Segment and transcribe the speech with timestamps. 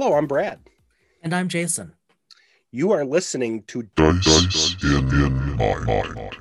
[0.00, 0.60] Hello, I'm Brad.
[1.24, 1.92] And I'm Jason.
[2.70, 6.36] You are listening to Dice, Dice in, in my mind.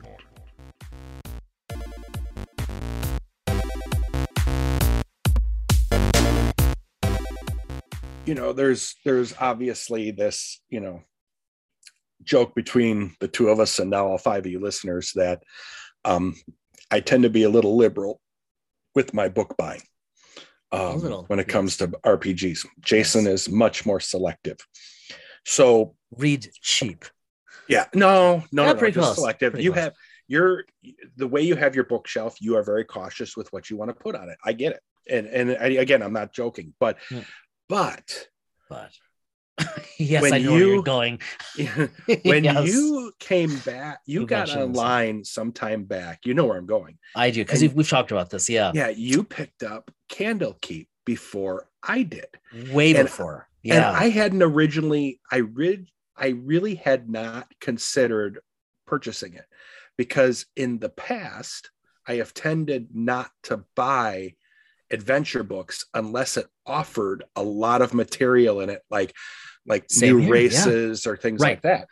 [8.27, 11.01] You know, there's there's obviously this, you know,
[12.21, 15.41] joke between the two of us and now all five of you listeners that
[16.05, 16.35] um,
[16.91, 18.21] I tend to be a little liberal
[18.93, 19.81] with my book buying
[20.71, 22.65] um, when it comes to RPGs.
[22.81, 23.47] Jason Yes.
[23.47, 24.57] is much more selective.
[25.45, 27.05] So Read cheap.
[27.67, 29.53] yeah, no, no, Yeah, no, pretty just selective.
[29.53, 29.83] pretty You close.
[29.83, 29.93] have
[30.27, 30.65] your
[31.15, 32.35] the way you have your bookshelf.
[32.41, 34.37] You are very cautious with what you want to put on it.
[34.43, 37.19] I get it, and and I, again, I'm not joking, but Hmm.
[37.69, 38.27] but
[38.69, 38.91] But
[39.97, 41.19] yes, When I know where you- you're going.
[42.23, 44.55] when Yes, you came back, you got this.
[44.55, 46.25] online sometime back.
[46.25, 46.97] You know where I'm going.
[47.15, 48.49] I do because we've, we've talked about this.
[48.49, 52.27] Yeah, Yeah, you picked up Candlekeep before I did.
[52.71, 53.47] way And- before.
[53.63, 58.39] And Yeah, I hadn't originally, I read, I really had not considered
[58.85, 59.45] purchasing it
[59.97, 61.71] because in the past,
[62.07, 64.35] I have tended not to buy
[64.91, 69.13] adventure books unless it offered a lot of material in it, like
[69.65, 70.41] like Same new here, yeah.
[70.41, 71.57] races or things Right.
[71.57, 71.87] like that.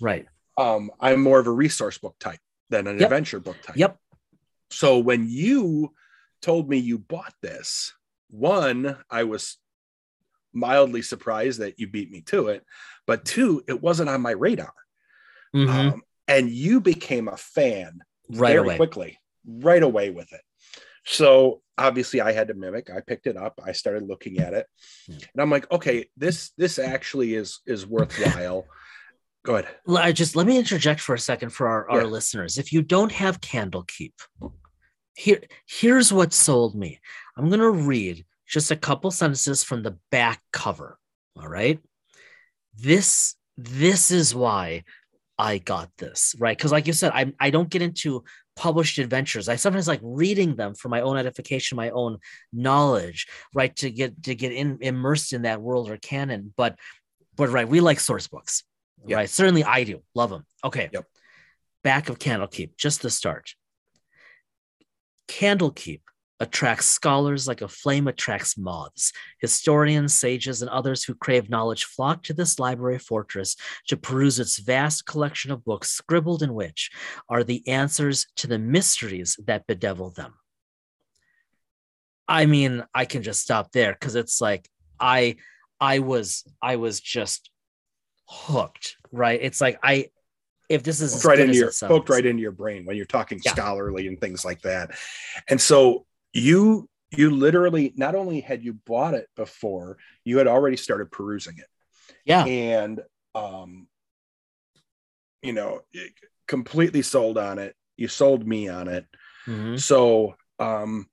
[0.00, 0.26] right.
[0.58, 3.06] Um, I'm more of a resource book type than an Yep.
[3.06, 3.76] adventure book type.
[3.76, 3.96] Yep.
[4.70, 5.94] So when you
[6.42, 7.92] told me you bought this,
[8.30, 9.58] one, I was
[10.52, 12.64] mildly surprised that you beat me to it,
[13.06, 14.72] but two, it wasn't on my radar.
[15.54, 15.68] Mhm.
[15.92, 18.76] Um, and you became a fan right very away.
[18.76, 20.42] quickly, right away with it.
[21.04, 22.90] So obviously I had to mimic.
[22.90, 23.60] I picked it up.
[23.64, 24.66] I started looking at it,
[25.06, 25.12] Hmm.
[25.14, 28.66] and I'm like, okay, this this actually is is worthwhile.
[29.44, 29.68] Go ahead.
[29.88, 32.06] I just let me interject for a second for our, our Yeah.
[32.08, 32.58] listeners.
[32.58, 34.12] If you don't have Candlekeep,
[35.14, 37.00] here here's what sold me.
[37.36, 40.98] I'm gonna read just a couple sentences from the back cover.
[41.36, 41.78] All right.
[42.76, 44.84] This this is why
[45.38, 46.56] I got this, right?
[46.56, 48.24] Because like you said, I I don't get into
[48.60, 49.48] published adventures.
[49.48, 52.18] I sometimes like reading them for my own edification, my own
[52.52, 53.74] knowledge, right?
[53.76, 56.52] To get to get in, immersed in that world or canon.
[56.58, 56.78] But
[57.36, 58.62] but right, we like source books.
[59.06, 59.16] Yeah.
[59.16, 59.30] Right.
[59.30, 60.02] Certainly I do.
[60.14, 60.44] Love them.
[60.62, 60.90] Okay.
[60.92, 61.06] Yep.
[61.82, 63.54] Back of Candlekeep, just the start.
[65.26, 66.02] Candlekeep
[66.40, 69.12] attracts scholars like a flame attracts moths.
[69.38, 73.56] Historians, sages, and others who crave knowledge flock to this library fortress
[73.86, 76.90] to peruse its vast collection of books, scribbled in which
[77.28, 80.34] are the answers to the mysteries that bedevil them.
[82.26, 84.68] I mean, I can just stop there because it's like
[84.98, 85.36] I
[85.80, 87.50] I was I was just
[88.28, 89.40] hooked, right?
[89.42, 90.10] It's like I
[90.68, 93.52] if this is right into your poked right into your brain when you're talking Yeah.
[93.52, 94.92] scholarly and things like that.
[95.48, 100.76] And so you you literally not only had you bought it before, you had already
[100.76, 101.66] started perusing it.
[102.24, 103.00] yeah, And
[103.34, 103.88] um
[105.42, 105.80] you know,
[106.46, 107.74] completely sold on it.
[107.96, 109.06] You sold me on it.
[109.46, 109.80] Mhm.
[109.80, 111.08] So um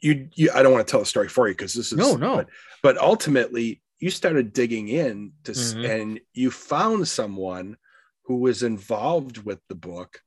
[0.00, 2.16] you you I don't want to tell a story for you because this is No,
[2.16, 2.36] no.
[2.36, 2.48] But,
[2.82, 5.90] but ultimately you started digging in to s Mhm.
[5.90, 7.76] and you found someone
[8.24, 10.22] who was involved with the book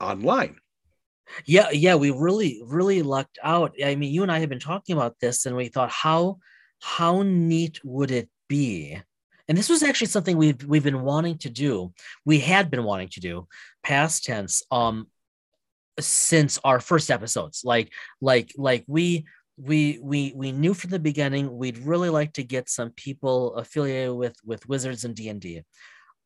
[0.00, 0.60] online.
[1.44, 3.74] Yeah, yeah, we really, really lucked out.
[3.84, 6.38] I mean, you and I have been talking about this, and we thought, how
[6.80, 9.00] how neat would it be?
[9.48, 11.92] And this was actually something we've we've been wanting to do.
[12.24, 13.46] We had been wanting to do,
[13.82, 15.08] past tense, um,
[16.00, 17.62] since our first episodes.
[17.64, 19.26] Like, like, like we
[19.56, 24.14] we we we knew from the beginning we'd really like to get some people affiliated
[24.14, 25.62] with with Wizards and D and D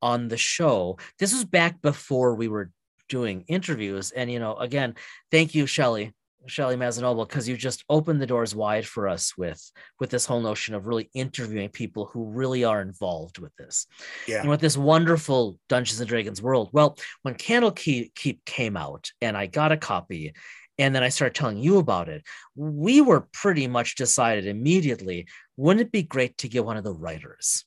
[0.02, 0.98] on the show.
[1.18, 2.70] This was back before we were
[3.10, 4.10] doing interviews.
[4.12, 4.94] And, you know, again,
[5.30, 6.14] thank you, Shelly,
[6.46, 9.60] Shelly Mazzanoble, because you just opened the doors wide for us with,
[9.98, 13.86] with this whole notion of really interviewing people who really are involved with this
[14.26, 14.40] Yeah.
[14.40, 16.70] and with this wonderful Dungeons and Dragons world.
[16.72, 20.32] Well, when Candlekeep Keep came out and I got a copy,
[20.78, 22.24] and then I started telling you about it,
[22.54, 25.26] we were pretty much decided immediately,
[25.58, 27.66] wouldn't it be great to get one of the writers?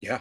[0.00, 0.20] Yeah.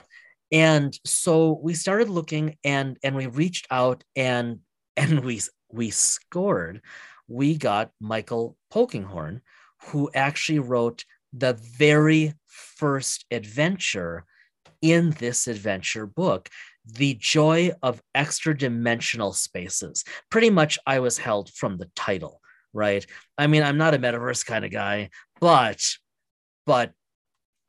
[0.53, 4.59] And so we started looking and and we reached out and
[4.97, 5.41] and we
[5.71, 6.81] we scored
[7.27, 9.41] we got michael polkinghorn
[9.87, 11.03] who actually wrote
[11.33, 14.23] the very first adventure
[14.81, 16.49] in this adventure book
[16.85, 20.03] the joy of extra dimensional spaces.
[20.29, 22.39] Pretty much i was held from the title
[22.75, 23.05] right?
[23.37, 25.09] I mean i'm not a metaverse kind of guy
[25.39, 25.83] but
[26.65, 26.91] but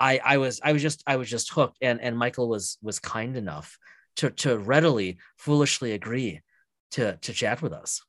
[0.05, 2.99] I I was I was just I was just hooked and and Michael was was
[2.99, 3.79] kind enough
[4.17, 6.43] to to readily foolishly agree
[6.91, 8.03] to to chat with us.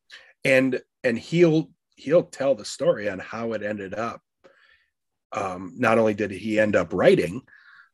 [0.44, 4.22] And and he'll he'll tell the story on how it ended up.
[5.32, 7.42] Um, not only did he end up writing,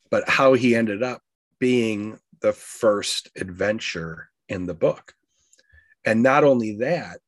[0.10, 1.22] but how he ended up
[1.60, 5.14] being the first adventure in the book.
[6.06, 7.20] And not only that,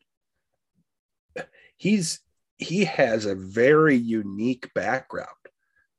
[1.78, 2.20] he's
[2.58, 5.43] he has a very unique background.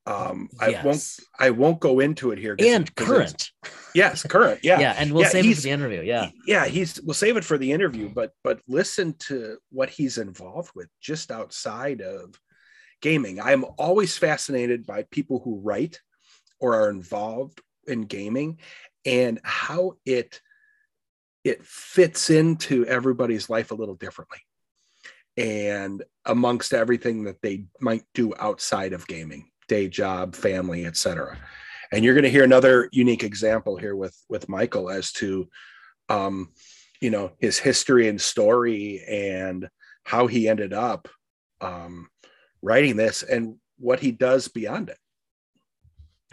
[0.07, 3.51] Um, I won't I won't go into it here and current.
[3.95, 4.61] Yes, current.
[4.63, 4.79] Yeah.
[4.79, 6.03] Yeah, and we'll Yeah, save it for the interview.
[6.03, 6.31] Yeah.
[6.47, 10.73] yeah he's we'll save it for the interview but but listen to what he's involved
[10.75, 12.39] with just outside of
[13.01, 16.01] gaming i'm always fascinated by people who write
[16.61, 18.59] or are involved in gaming
[19.07, 20.41] and how it
[21.45, 24.39] it fits into everybody's life a little differently
[25.37, 31.37] and amongst everything that they might do outside of gaming day job family etc
[31.93, 35.49] and you're going to hear another unique example here with with michael as to
[36.09, 36.51] um
[37.01, 39.69] you know his history and story and
[40.05, 41.09] how he ended up
[41.61, 42.09] um
[42.63, 44.99] writing this and what he does beyond it.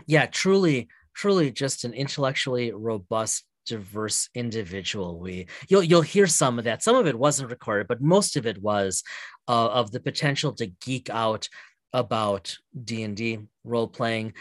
[0.07, 5.19] Yeah truly truly just an intellectually robust diverse individual.
[5.19, 6.81] We you'll you'll hear some of that.
[6.81, 9.03] Some of it wasn't recorded but most of it was
[9.47, 11.49] uh, of the potential to geek out
[11.93, 14.33] about d&d role playing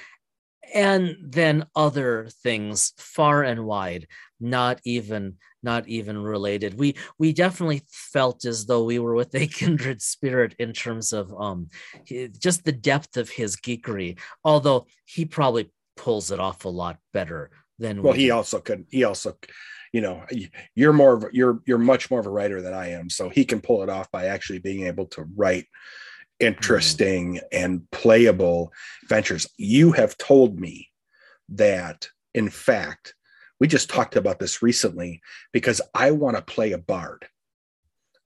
[0.72, 4.06] and then other things far and wide
[4.40, 6.78] not even not even related.
[6.78, 11.32] We we definitely felt as though we were with a kindred spirit in terms of
[11.38, 11.68] um
[12.38, 17.50] just the depth of his geekery although he probably pulls it off a lot better
[17.78, 19.36] than well we he also could he also
[19.92, 20.24] you know
[20.74, 23.44] you're more of you're you're much more of a writer than i am so he
[23.44, 25.66] can pull it off by actually being able to write
[26.40, 28.72] interesting and playable
[29.02, 30.88] adventures you have told me
[31.50, 33.14] that in fact
[33.60, 35.20] we just talked about this recently
[35.52, 37.26] because i want to play a bard.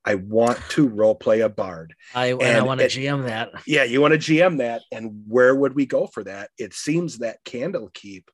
[0.06, 1.94] I want to role play a bard.
[2.14, 3.52] I and, i want to gm that.
[3.66, 6.50] Yeah you want to gm that and where would we go for that?
[6.58, 8.24] It seems that candlekeep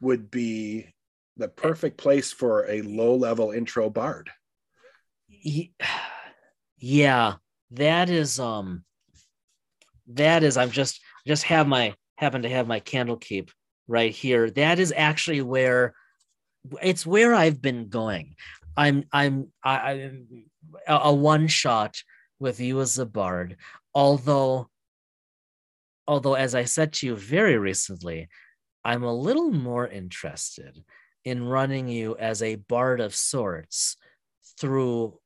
[0.00, 0.92] would be
[1.36, 4.30] the perfect place for a low level intro bard.
[6.78, 7.36] Yeah
[7.70, 8.84] that is um
[10.08, 13.50] that is i'm just just have my happen to have my Candlekeep
[13.88, 14.50] right here.
[14.50, 15.94] That is actually where
[16.82, 18.34] it's where i've been going.
[18.76, 20.44] I'm i'm i i'm
[20.86, 22.02] a, a one shot
[22.38, 23.56] with you as a bard.
[23.94, 24.68] Although
[26.08, 28.28] although as i said to you very recently
[28.84, 30.84] i'm a little more interested
[31.24, 33.96] in running you as a bard of sorts
[34.60, 35.18] through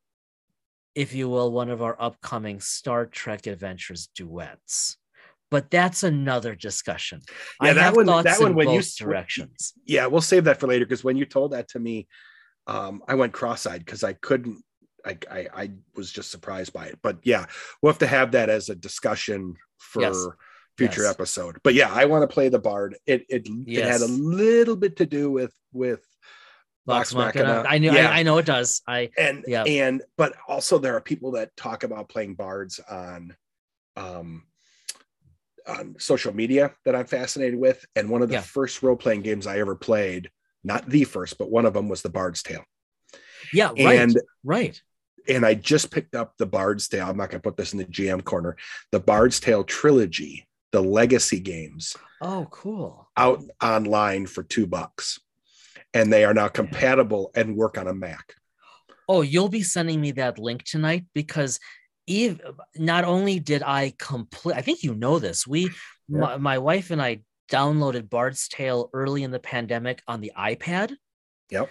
[1.02, 4.97] if you will, one of our upcoming Star Trek Adventures duets.
[5.50, 7.20] But that's another discussion.
[7.62, 9.73] Yeah, I that one- that one when you directions.
[9.87, 12.06] yeah we'll save that for later because when you told that to me
[12.67, 14.58] um, i went cross-eyed because i couldn't
[15.11, 17.47] I, I i was just surprised by it but yeah
[17.81, 20.26] we'll have to have that as a discussion for Yes.
[20.79, 21.14] future Yes.
[21.14, 24.06] episode but yeah i want to play the bard it it, it had a
[24.41, 26.02] little bit to do with with
[26.86, 27.62] Vox Vox Machina.
[27.62, 27.68] Machina.
[27.68, 27.92] I know.
[27.92, 28.10] Yeah.
[28.10, 28.82] I, I know it does.
[28.86, 29.64] I and Yeah.
[29.64, 33.37] and but also there are people that talk about playing bards on
[33.96, 34.44] um
[35.68, 38.40] on social media that i'm fascinated with and one of the Yeah.
[38.40, 40.30] first role-playing games i ever played
[40.64, 42.64] not the first but one of them was the bard's tale
[43.52, 43.68] yeah.
[43.68, 44.00] Right.
[44.00, 44.80] and right.
[45.28, 47.78] and i just picked up the bard's tale i'm not going to put this in
[47.78, 48.56] the gm corner
[48.90, 53.08] the bard's tale trilogy the legacy games Oh, cool.
[53.16, 55.20] out online for two bucks
[55.94, 58.35] and they are now compatible and work on a mac
[59.12, 61.59] Oh, you'll be sending me that link tonight because
[62.06, 62.40] Eve,
[62.76, 65.49] not only did I complete, I think you know this.
[65.49, 65.70] We,
[66.09, 70.94] my, my wife and I downloaded Bard's Tale early in the pandemic on the iPad.
[71.50, 71.70] Yep.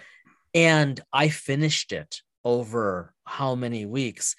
[0.52, 4.36] And I finished it over how many weeks?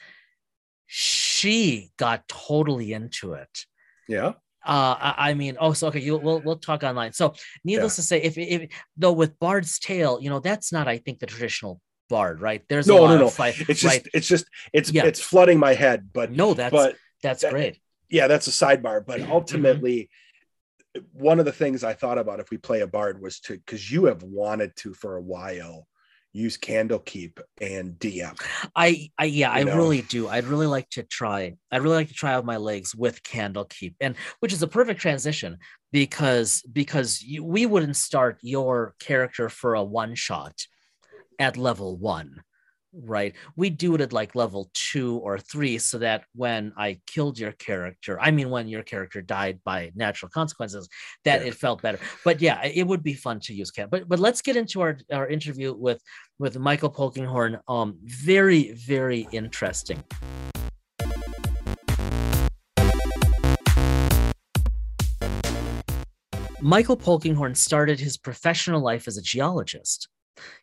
[0.85, 3.65] She got totally into it.
[4.07, 4.33] yeah
[4.65, 7.13] Uh, I, I mean, oh, so okay, you we'll we'll talk online.
[7.13, 10.97] So, needless to say, if if though with Bard's Tale, you know, that's not, I
[10.99, 12.61] think, the traditional Bard, right?
[12.69, 14.07] There's no no no fight, it's just right?
[14.13, 15.05] it's just it's Yeah.
[15.05, 17.79] it's flooding my head but No, that's but that's that- great.
[18.09, 19.31] yeah that's a sidebar but Mm-hmm.
[19.31, 20.09] ultimately
[21.13, 23.89] one of the things i thought about if we play a bard was to because
[23.89, 25.87] you have wanted to for a while
[26.33, 28.39] use candlekeep and dm
[28.75, 29.75] I, I yeah, I know?
[29.75, 30.27] really do.
[30.27, 31.55] I'd really like to try.
[31.71, 35.00] I'd really like to try out my legs with Candlekeep, and which is a perfect
[35.01, 35.57] transition
[35.91, 40.65] because because you, we wouldn't start your character for a one shot
[41.39, 42.41] at level one,
[42.93, 43.33] right?
[43.55, 47.53] We do it at like level two or three, so that when I killed your
[47.53, 50.89] character, I mean when your character died by natural consequences,
[51.25, 51.48] that Yeah.
[51.48, 52.00] it felt better.
[52.25, 53.88] But yeah, it would be fun to use Can.
[53.89, 56.01] But but let's get into our our interview with
[56.39, 57.60] with Michael Polkinghorn.
[57.67, 60.03] Um, very very interesting.
[66.63, 70.07] Michael Polkinghorne started his professional life as a geologist.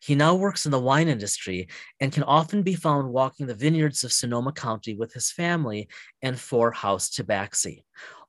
[0.01, 1.69] He now works in the wine industry
[2.01, 5.89] and can often be found walking the vineyards of Sonoma County with his family
[6.23, 7.85] and for House Tabaxi.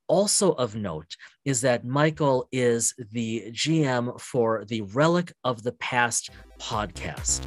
[0.08, 1.16] Also of note
[1.46, 7.46] is that Michael is the GM for the Relic of the Past podcast.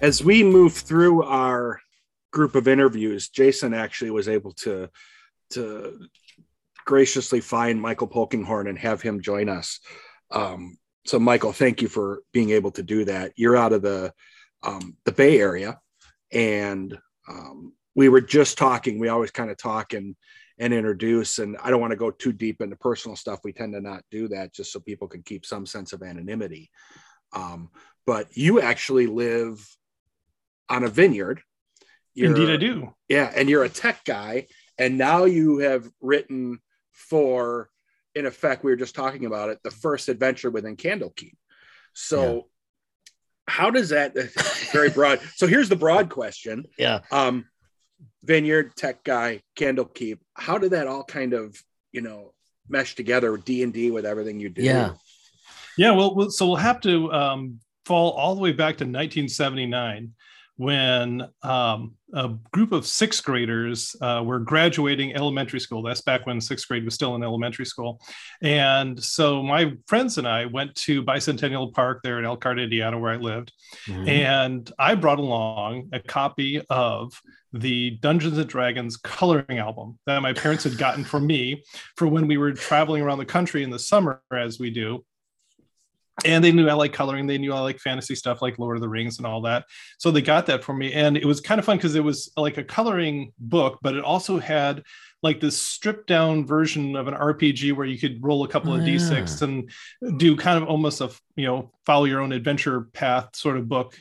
[0.00, 1.80] As we move through our
[2.32, 4.88] group of interviews, Jason actually was able to
[5.50, 6.08] to
[6.84, 9.80] graciously find Michael Polkinghorn and have him join us.
[10.30, 13.32] Um, so, Michael, thank you for being able to do that.
[13.36, 14.12] You're out of the
[14.62, 15.80] um, the Bay Area,
[16.32, 16.96] and
[17.28, 18.98] um, we were just talking.
[18.98, 20.14] We always kind of talk and
[20.58, 23.40] and introduce, and I don't want to go too deep into personal stuff.
[23.42, 26.70] We tend to not do that, just so people can keep some sense of anonymity.
[27.32, 27.70] Um,
[28.06, 29.66] but you actually live
[30.68, 31.42] on a vineyard.
[32.14, 32.94] You're, Indeed, I do.
[33.08, 34.46] Yeah, and you're a tech guy,
[34.78, 36.60] and now you have written
[37.08, 37.68] for
[38.14, 41.34] in effect we were just talking about it the first adventure within candlekeep.
[41.94, 42.40] So yeah.
[43.46, 44.14] how does that
[44.72, 46.66] very broad so here's the broad question.
[46.78, 47.00] Yeah.
[47.10, 47.46] Um
[48.24, 51.56] vineyard tech guy candlekeep how did that all kind of
[51.92, 52.32] you know
[52.68, 54.62] mesh together d&d with everything you do?
[54.62, 54.94] Yeah.
[55.76, 60.12] Yeah well so we'll have to um, fall all the way back to 1979
[60.56, 65.82] when um, a group of sixth graders uh, were graduating elementary school.
[65.82, 68.00] That's back when sixth grade was still in elementary school.
[68.42, 73.12] And so my friends and I went to Bicentennial Park there in Elkhart, Indiana, where
[73.12, 73.52] I lived.
[73.88, 74.08] Mm-hmm.
[74.08, 77.12] And I brought along a copy of
[77.54, 81.62] the Dungeons and Dragons coloring album that my parents had gotten for me
[81.96, 85.04] for when we were traveling around the country in the summer, as we do
[86.24, 87.26] and they knew I like coloring.
[87.26, 89.64] They knew I like fantasy stuff like Lord of the Rings and all that.
[89.98, 90.92] So they got that for me.
[90.92, 94.04] And it was kind of fun because it was like a coloring book, but it
[94.04, 94.82] also had
[95.22, 98.80] like this stripped down version of an RPG where you could roll a couple of
[98.80, 103.56] D6 and do kind of almost a, you know, follow your own adventure path sort
[103.56, 103.96] of book.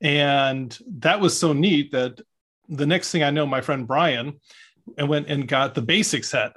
[0.00, 2.20] And that was so neat that
[2.68, 4.40] the next thing I know, my friend Brian
[4.96, 6.52] and went and got the basic set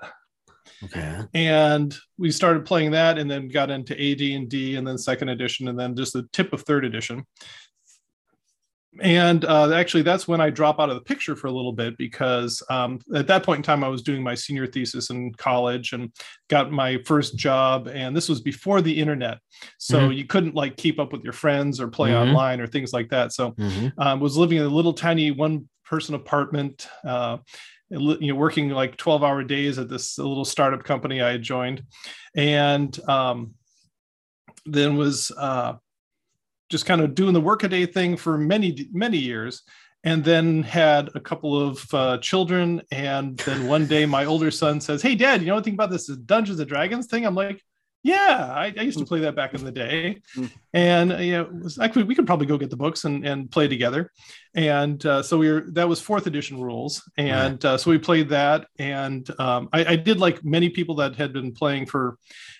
[0.83, 1.21] Okay.
[1.33, 5.29] And we started playing that, and then got into AD and D, and then second
[5.29, 7.25] edition, and then just the tip of third edition.
[8.99, 11.97] And uh, actually, that's when I drop out of the picture for a little bit
[11.97, 15.93] because um, at that point in time, I was doing my senior thesis in college
[15.93, 16.11] and
[16.49, 17.87] got my first job.
[17.87, 19.37] And this was before the internet,
[19.77, 20.11] so mm-hmm.
[20.11, 22.29] you couldn't like keep up with your friends or play mm-hmm.
[22.29, 23.31] online or things like that.
[23.31, 23.87] So, mm-hmm.
[23.97, 26.85] um, was living in a little tiny one person apartment.
[27.05, 27.37] Uh,
[27.91, 31.83] you know working like 12 hour days at this little startup company i had joined.
[32.35, 33.55] And um,
[34.65, 35.73] then was uh,
[36.69, 39.63] just kind of doing the workaday thing for many many years.
[40.03, 42.81] And then had a couple of uh, children.
[42.89, 46.07] And then one day my older son says hey dad you know anything about this
[46.07, 47.25] dungeons and dragons thing?
[47.25, 47.61] I'm like
[48.03, 50.51] yeah, I, I, used to play that back in the day, mm.
[50.73, 53.67] and uh, you know, actually we could probably go get the books and, and play
[53.67, 54.11] together.
[54.55, 58.29] And uh, so we were that was fourth edition rules, and uh, so we played
[58.29, 58.65] that.
[58.79, 62.17] And um, I, I, did like many people that had been playing for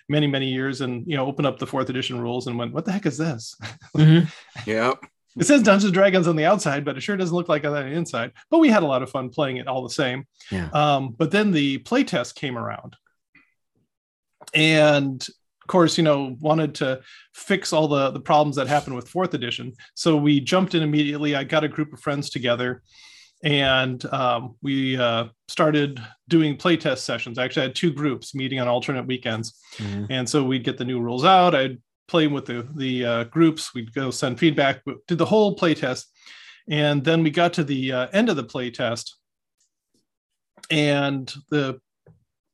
[0.08, 2.86] many many years, and you know, open up the fourth edition rules and went, "What
[2.86, 3.56] the heck is this?"
[3.98, 4.70] Mm-hmm.
[4.70, 5.00] yep.
[5.38, 7.74] It says Dungeons and Dragons on the outside, but it sure doesn't look like that
[7.74, 8.34] on the inside.
[8.50, 10.28] But we had a lot of fun playing it all the same.
[10.52, 10.70] Yeah.
[10.74, 12.98] Um, but then the playtest came around
[14.54, 15.22] and
[15.62, 17.02] of course you know wanted to
[17.34, 19.74] fix all the the problems that happened with fourth edition.
[19.96, 21.36] So we jumped in immediately.
[21.36, 22.82] I got a group of friends together
[23.44, 27.38] and um, we uh, started doing playtest sessions.
[27.38, 29.60] I actually had two groups meeting on alternate weekends.
[29.78, 30.06] Mm-hmm.
[30.10, 31.56] and so we'd get the new rules out.
[31.56, 33.74] I'd play with the the uh, groups.
[33.74, 34.82] We'd go send feedback.
[35.08, 36.06] Did the whole playtest.
[36.70, 39.12] And then we got to the uh, end of the playtest.
[40.70, 41.80] And the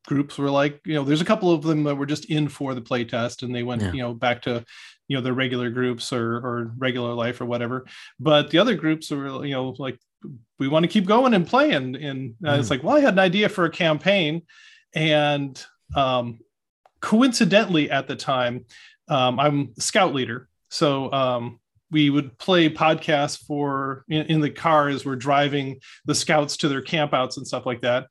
[0.07, 2.73] groups were like, you know, there's a couple of them that were just in for
[2.73, 3.91] the play test and they went, yeah.
[3.91, 4.63] you know, back to,
[5.07, 7.85] you know, their regular groups or, or regular life or whatever.
[8.19, 9.99] But the other groups were, you know, like,
[10.59, 11.95] we want to keep going and playing.
[11.97, 12.59] And mm.
[12.59, 14.43] it's like, well, I had an idea for a campaign.
[14.95, 15.63] And
[15.95, 16.39] um,
[17.01, 18.65] coincidentally, at the time,
[19.09, 20.47] um, I'm scout leader.
[20.69, 21.59] So um,
[21.91, 26.67] we would play podcasts for in, in, the car as we're driving the scouts to
[26.67, 28.07] their campouts and stuff like that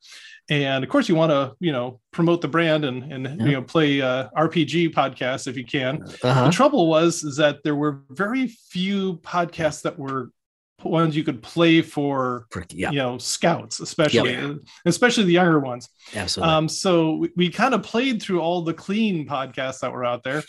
[0.49, 3.45] and of course you want to you know promote the brand and and yeah.
[3.45, 6.03] you know play uh, rpg podcasts if you can.
[6.23, 6.45] Uh-huh.
[6.45, 10.31] the trouble was is that there were very few podcasts that were
[10.83, 12.91] ones you could play for, for yeah.
[12.91, 15.89] you know scouts especially especially the younger ones.
[16.15, 16.53] Absolutely.
[16.53, 20.23] Um so we, we kind of played through all the clean podcasts that were out
[20.23, 20.43] there.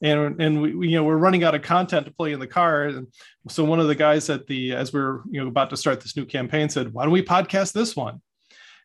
[0.00, 2.46] And and we, we, you know we're running out of content to play in the
[2.46, 2.84] car.
[2.84, 3.08] And
[3.48, 6.00] so one of the guys at the as we we're you know about to start
[6.00, 8.20] this new campaign said why don't we podcast this one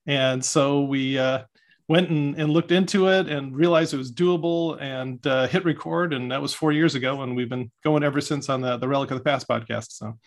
[0.08, 1.44] and so we uh,
[1.90, 6.14] went and, and looked into it and realized it was doable and uh, hit record.
[6.14, 8.88] And that was four years ago and we've been going ever since on the the
[8.88, 10.18] relic of the past podcast so.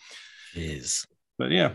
[0.55, 1.05] Jeez.
[1.37, 1.73] but yeah.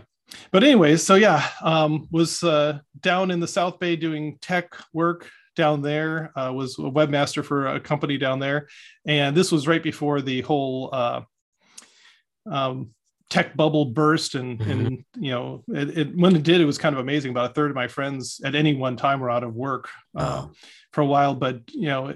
[0.51, 5.29] But anyways so yeah um, was uh, down in the south bay doing tech work
[5.55, 8.67] down there uh, was a webmaster for a company down there.
[9.05, 11.21] And this was right before the whole uh,
[12.49, 12.91] um,
[13.29, 14.69] tech bubble burst and Mhm.
[14.71, 17.53] and you know it, it when it did it was kind of amazing about a
[17.53, 20.51] third of my friends at any one time were out of work uh, Oh.
[20.93, 22.13] for a while but you know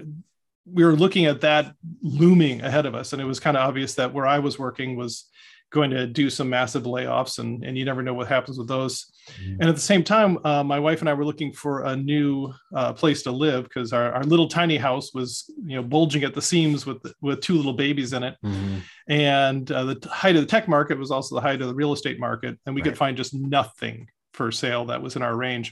[0.64, 3.94] we were looking at that looming ahead of us and it was kind of obvious
[3.96, 5.28] that where i was working was
[5.72, 9.06] going to do some massive layoffs and and you never know what happens with those.
[9.40, 9.58] Mhm.
[9.60, 12.52] and at the same time uh, my wife and i were looking for a new
[12.74, 15.28] uh, place to live because our, our little tiny house was
[15.64, 18.34] you know bulging at the seams with with two little babies in it.
[18.44, 18.80] Mhm.
[19.08, 21.92] and uh, the height of the tech market was also the height of the real
[21.92, 25.68] estate market and we could find just nothing for sale that was in our range.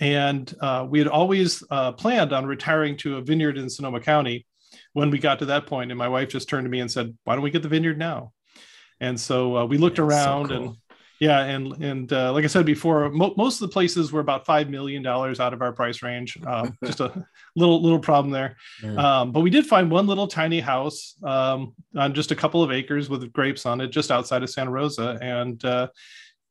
[0.00, 4.46] And uh, we had always uh, planned on retiring to a vineyard in sonoma county
[4.92, 7.16] when we got to that point and my wife just turned to me and said
[7.24, 8.32] why don't we get the vineyard now
[9.00, 10.56] and so uh, we looked Yeah, so around cool.
[10.56, 10.76] and
[11.20, 14.44] yeah and and uh, like i said before mo- most of the places were about
[14.44, 17.24] five million dollars out of our price range um, just a
[17.56, 19.20] little little problem there Yeah.
[19.20, 22.72] um, but we did find one little tiny house um, on just a couple of
[22.72, 25.86] acres with grapes on it, just outside of Santa Rosa, and uh,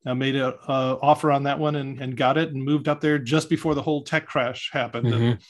[0.06, 3.18] I made an offer on that one and, and got it and moved up there
[3.20, 5.08] just before the whole tech crash happened.
[5.14, 5.42] And, Mhm.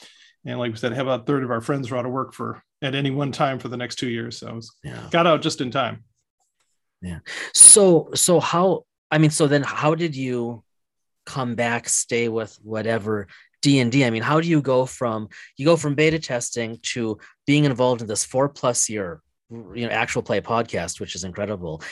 [0.46, 2.32] and like we said, have about a third of our friends were out of work
[2.34, 4.38] for at any one time for the next two years.
[4.38, 5.08] So I was, yeah.
[5.10, 6.04] got out just in time.
[7.54, 10.62] So so how I mean so then how did you
[11.26, 13.28] come back stay with whatever
[13.62, 17.64] D&D I mean how do you go from you go from beta testing to being
[17.64, 21.82] involved in this 4 plus year you know actual play podcast which is incredible.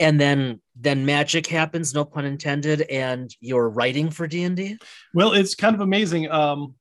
[0.00, 4.78] And then then magic happens no pun intended and you're writing for D&D
[5.14, 6.30] Well, it's kind of amazing.
[6.30, 6.74] Um,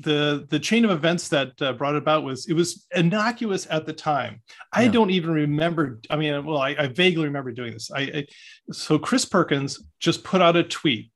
[0.00, 3.84] the the chain of events that uh, brought it about was it was innocuous at
[3.86, 4.42] the time.
[4.72, 4.92] I Yeah.
[4.92, 6.00] don't even remember.
[6.08, 7.90] I mean, well, I, I vaguely remember doing this.
[7.90, 8.26] I, I
[8.72, 11.10] so Chris Perkins just put out a tweet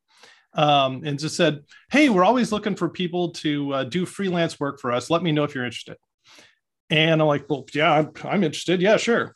[0.54, 4.80] um, and just said, "Hey, we're always looking for people to uh, do freelance work
[4.80, 5.10] for us.
[5.10, 5.96] Let me know if you're interested."
[6.90, 8.80] And I'm like, "Well, yeah, I'm, I'm interested.
[8.82, 9.34] Yeah, sure."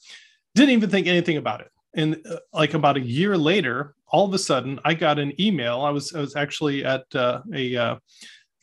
[0.56, 1.68] Didn't even think anything about it.
[1.94, 5.82] And uh, like about a year later, all of a sudden, I got an email.
[5.82, 7.96] I was I was actually at uh, a uh,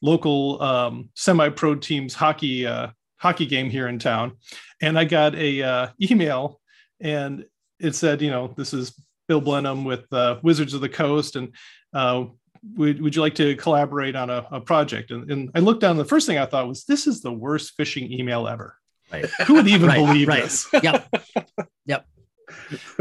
[0.03, 4.33] local um, semi-pro team's hockey uh, hockey game here in town,
[4.81, 6.59] and I got a uh, email,
[6.99, 7.45] and
[7.79, 8.93] it said, you know, this is
[9.27, 11.55] Bill Benham with uh, Wizards of the Coast, and
[11.93, 12.25] uh,
[12.75, 15.11] would, would you like to collaborate on a, a project?
[15.11, 15.97] And, and I looked down.
[15.97, 18.77] The first thing I thought was, this is the worst phishing email ever.
[19.11, 20.67] right Who would even right believe right this?
[20.81, 21.07] Yep.
[21.85, 22.07] Yep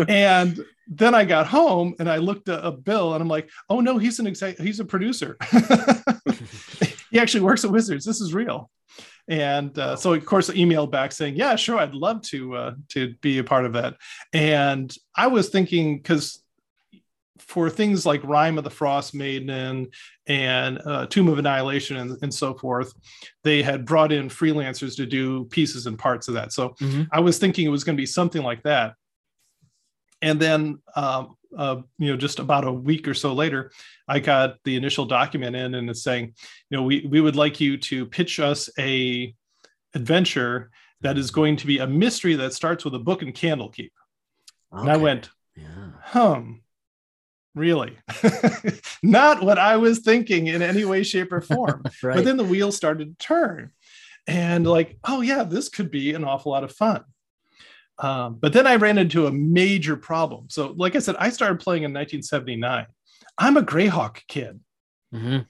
[0.08, 3.80] and then I got home and I looked at a bill and I'm like, oh
[3.80, 5.36] no, he's an exec, he's a producer.
[7.12, 8.04] he actually works at Wizards.
[8.04, 8.70] This is real.
[9.28, 12.74] And uh, so, of course, I emailed back saying, "Yeah, sure, I'd love to uh,
[12.88, 13.94] to be a part of that."
[14.32, 16.42] And I was thinking because
[17.38, 19.88] for things like Rime of the Frostmaiden
[20.26, 22.92] and uh, Tomb of Annihilation and, and so forth,
[23.44, 26.52] they had brought in freelancers to do pieces and parts of that.
[26.52, 27.08] So Mhm.
[27.12, 28.94] I was thinking it was going to be something like that.
[30.20, 33.70] And then, um, uh, you know, just about a week or so later,
[34.08, 36.34] I got the initial document in, and it's saying,
[36.70, 39.34] you know, we we would like you to pitch us a
[39.94, 43.70] adventure that is going to be a mystery that starts with a book and candle
[43.70, 43.90] candlekeep.
[44.72, 46.62] And I went, yeah hum,
[47.54, 47.96] really?
[49.02, 51.84] Not what I was thinking in any way, shape, or form.
[52.02, 53.72] right But then the wheels started to turn,
[54.26, 57.04] and like, oh yeah, this could be an awful lot of fun.
[57.98, 60.46] Um, but then I ran into a major problem.
[60.50, 62.86] So, like I said, I started playing in 1979.
[63.38, 64.60] I'm a Greyhawk kid.
[65.14, 65.46] Mhm.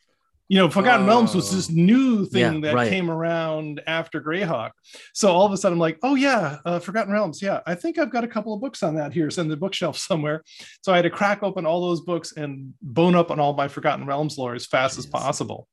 [0.49, 1.57] You know, Forgotten Realms was Oh.
[1.57, 2.91] this new thing Yeah, that right.
[2.91, 4.73] came around after Greyhawk.
[5.15, 7.41] So all of a sudden, I'm like, oh yeah, uh, Forgotten Realms.
[7.41, 9.57] Yeah, I think I've got a couple of books on that here, it's in the
[9.57, 10.43] bookshelf somewhere.
[10.83, 13.69] So I had to crack open all those books and bone up on all my
[13.69, 15.69] Forgotten Realms lore as fast as possible,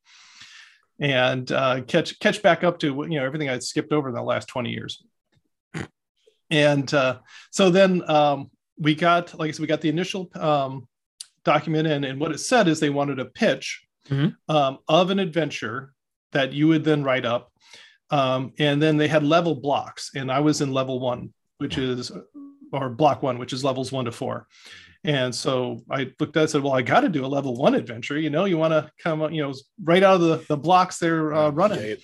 [0.99, 4.21] and uh, catch catch back up to you know everything I'd skipped over in the
[4.23, 5.03] last 20 years.
[6.51, 7.19] And uh,
[7.51, 10.88] so then um, we got, like I said, we got the initial um,
[11.43, 14.35] document in, and what it said is they wanted a pitch Mhm.
[14.47, 15.93] um, of an adventure
[16.31, 17.51] that you would then write up.
[18.09, 22.12] Um, and then they had level blocks, and I was in level one, which is,
[22.73, 24.47] or block one, which is levels one to four.
[25.03, 27.55] And so I looked at it and said, Well, I got to do a level
[27.55, 28.17] one adventure.
[28.17, 31.33] You know, you want to come, you know, right out of the, the blocks they're
[31.33, 31.97] uh, running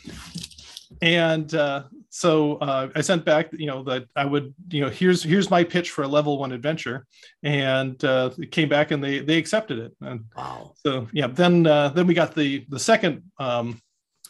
[1.01, 1.83] and uh,
[2.19, 5.65] so uh, I sent back, you know, that I would, you know, here's here's my
[5.65, 7.05] pitch for a level one adventure,
[7.43, 9.91] and uh, it came back and they they accepted it.
[9.99, 10.71] And Wow.
[10.77, 13.81] so yeah, then uh, then we got the the second um,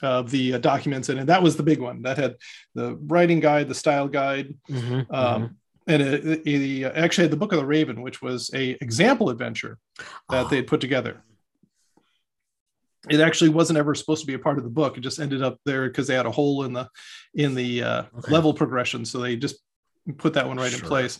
[0.01, 2.35] of the uh, documents in, and that was the big one that had
[2.73, 7.37] the writing guide, the style guide, Mhm, um, and it, it- it actually had the
[7.37, 9.77] Book of the Raven, which was a example adventure
[10.31, 10.49] that Ah.
[10.49, 11.21] they had put together.
[13.09, 14.97] It actually wasn't ever supposed to be a part of the book.
[14.97, 16.87] It just ended up there because they had a hole in the
[17.33, 18.31] in the uh, Okay.
[18.31, 19.57] level progression, so they just
[20.17, 21.19] put that one right in place.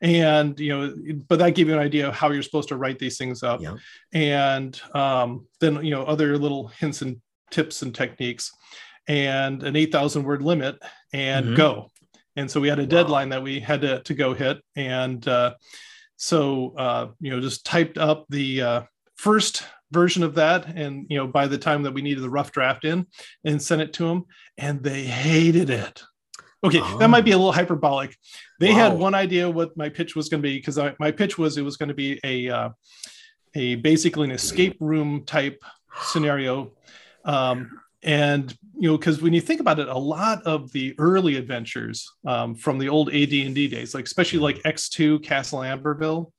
[0.00, 0.94] And you know,
[1.28, 3.60] but that gave you an idea of how you're supposed to write these things up.
[3.60, 3.74] Yeah.
[4.12, 8.52] And um, then you know other little hints and tips and techniques,
[9.06, 10.78] and an eight thousand word limit,
[11.12, 11.56] and Mhm.
[11.56, 11.90] go.
[12.36, 12.88] And so we had a Wow.
[12.88, 14.58] deadline that we had to, to go hit.
[14.76, 15.54] And uh,
[16.16, 18.82] so, uh, you know, just typed up the uh,
[19.16, 20.66] first version of that.
[20.66, 23.06] And, you know, by the time that we needed the rough draft in
[23.44, 24.24] and sent it to them,
[24.56, 26.02] and they hated it.
[26.64, 28.16] Okay, that might be a little hyperbolic.
[28.58, 31.56] They had one idea what my pitch was going to be because my pitch was
[31.56, 32.70] it was going to be a uh,
[33.54, 35.62] a basically an escape room type
[36.02, 36.72] scenario
[37.24, 37.70] um,
[38.02, 42.10] and you know because when you think about it a lot of the early adventures
[42.26, 46.32] um, from the old ad&d days like especially like x2 castle amberville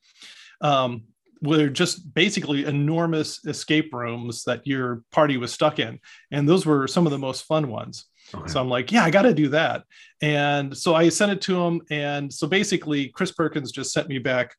[0.62, 1.04] um,
[1.42, 6.00] were just basically enormous escape rooms that your party was stuck in
[6.32, 8.48] and those were some of the most fun ones Okay.
[8.52, 9.84] so I'm like, yeah, I got to do that.
[10.22, 11.82] And so I sent it to him.
[11.90, 14.56] And so basically, Chris Perkins just sent me back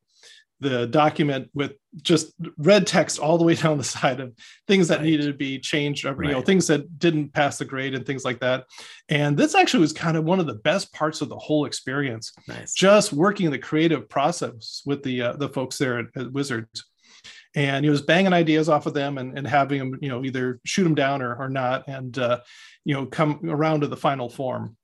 [0.61, 4.33] the document with just red text all the way down the side of
[4.67, 5.07] things that Right.
[5.07, 8.23] needed to be changed, or, you know, things that didn't pass the grade and things
[8.23, 8.65] like that.
[9.09, 12.31] And this actually was kind of one of the best parts of the whole experience
[12.47, 12.73] nice.
[12.73, 16.85] just working the creative process with the uh, the folks there at, at Wizards.
[17.53, 20.61] And he was banging ideas off of them and, and having them, you know, either
[20.63, 22.39] shoot them down or, or not, and uh,
[22.85, 24.77] you know, come around to the final form.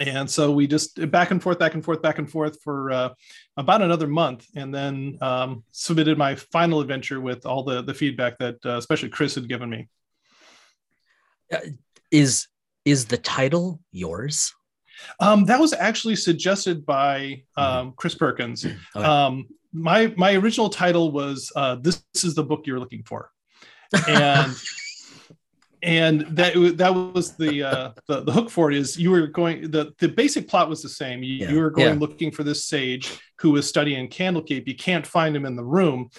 [0.00, 3.08] And so we just back and forth, back and forth, back and forth for uh,
[3.56, 8.38] about another month, and then um, submitted my final adventure with all the the feedback
[8.38, 9.88] that uh, especially Chris had given me.
[12.10, 12.46] Is
[12.84, 14.54] is the title yours?
[15.20, 18.64] Um, that was actually suggested by um, Chris Perkins.
[18.64, 19.04] Okay.
[19.04, 23.30] Um, my my original title was uh, "This is the book you're looking for,"
[24.08, 24.54] and
[25.82, 29.70] and that that was the, uh, the the hook for it is you were going
[29.70, 31.22] the the basic plot was the same.
[31.22, 31.50] You, Yeah.
[31.50, 32.00] you were going Yeah.
[32.00, 33.10] looking for this sage
[33.40, 34.66] who was studying Candlekeep.
[34.66, 36.10] You can't find him in the room.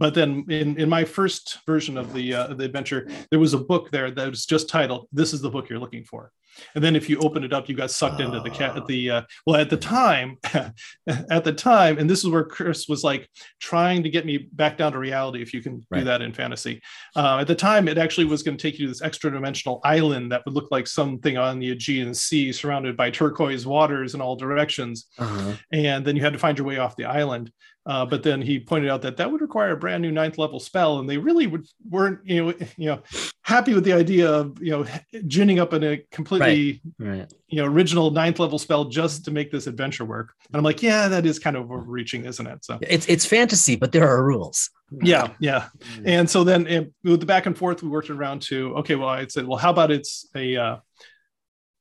[0.00, 3.58] But then, in, in my first version of the uh, the adventure, there was a
[3.58, 6.30] book there that was just titled "This is the book you're looking for."
[6.74, 8.86] And then, if you open it up, you got sucked into the cat.
[8.86, 10.36] The uh, well, at the time,
[11.30, 13.28] at the time, and this is where Chris was like
[13.60, 15.42] trying to get me back down to reality.
[15.42, 16.80] If you can do that in fantasy,
[17.16, 19.80] uh, at the time, it actually was going to take you to this extra dimensional
[19.84, 24.20] island that would look like something on the Aegean Sea, surrounded by turquoise waters in
[24.20, 25.52] all directions Uh-huh.
[25.72, 27.50] and then you had to find your way off the island.
[27.88, 30.60] Uh, but then he pointed out that that would require a brand new ninth level
[30.60, 33.02] spell, and they really would, weren't you know you know
[33.42, 34.86] happy with the idea of you know
[35.26, 37.18] ginning up in a completely Right.
[37.20, 37.32] Right.
[37.48, 40.34] you know original ninth level spell just to make this adventure work.
[40.48, 42.62] And I'm like, yeah, that is kind of overreaching, isn't it?
[42.62, 44.68] So It's it's fantasy, but there are rules.
[45.02, 45.68] yeah, yeah.
[46.04, 49.08] And so then eh, with the back and forth, we worked around to okay, well,
[49.08, 50.76] I said, well, how about it's a uh,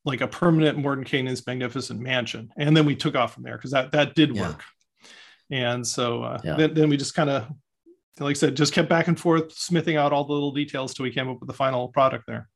[0.06, 3.92] like a permanent Mordenkainen's magnificent mansion, and then we took off from there because that
[3.92, 4.44] that did Yeah.
[4.52, 4.64] work.
[5.52, 6.56] And so uh, Yeah.
[6.56, 7.48] then, then we just kind of,
[8.20, 11.04] like I said, just kept back and forth, smithing out all the little details till
[11.04, 12.50] we came up with the final product there.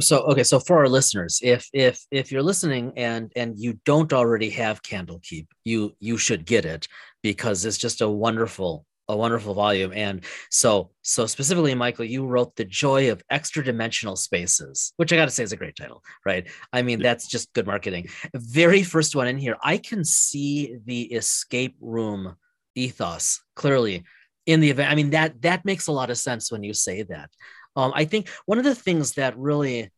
[0.00, 4.12] so okay so for our listeners if if if you're listening and and you don't
[4.12, 6.86] already have candlekeep you you should get it
[7.22, 9.92] because it's just a wonderful a wonderful volume.
[9.94, 15.16] And so so specifically michael you wrote the joy of extra dimensional spaces which i
[15.16, 16.48] gotta say is a great title right?
[16.72, 18.08] I mean that's just good marketing.
[18.34, 22.36] Very first one in here i can see the escape room
[22.74, 24.04] ethos clearly
[24.46, 27.02] in the event i mean that that makes a lot of sense when you say
[27.02, 27.30] that.
[27.76, 29.90] Um, I think one of the things that really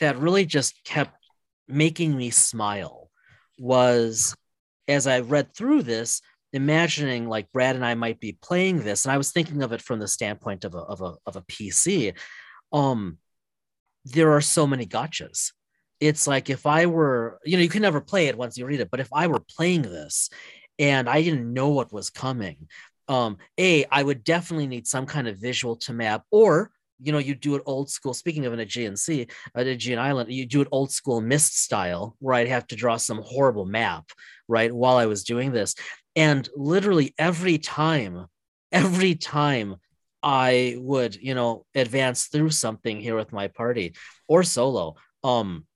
[0.00, 1.14] that really just kept
[1.68, 3.10] making me smile
[3.58, 4.34] was
[4.88, 6.20] as I read through this,
[6.52, 9.82] imagining like Brad and I might be playing this, and I was thinking of it
[9.82, 12.14] from the standpoint of a of a of a PC.
[12.72, 13.18] Um,
[14.04, 15.52] there are so many gotchas.
[16.00, 18.80] It's like if I were, you know, you can never play it once you read
[18.80, 20.30] it, but if I were playing this
[20.78, 22.68] and I didn't know what was coming,
[23.08, 26.70] um, a I would definitely need some kind of visual to map, or
[27.02, 28.14] you know, you do it old school.
[28.14, 32.16] Speaking of an Aegean Sea, an Aegean island, you do it old school Myst style,
[32.20, 34.04] where I'd have to draw some horrible map,
[34.48, 35.74] right, while I was doing this.
[36.16, 38.26] And literally every time,
[38.70, 39.76] every time
[40.22, 43.94] I would, you know, advance through something here with my party
[44.28, 44.94] or solo,
[45.24, 45.66] um,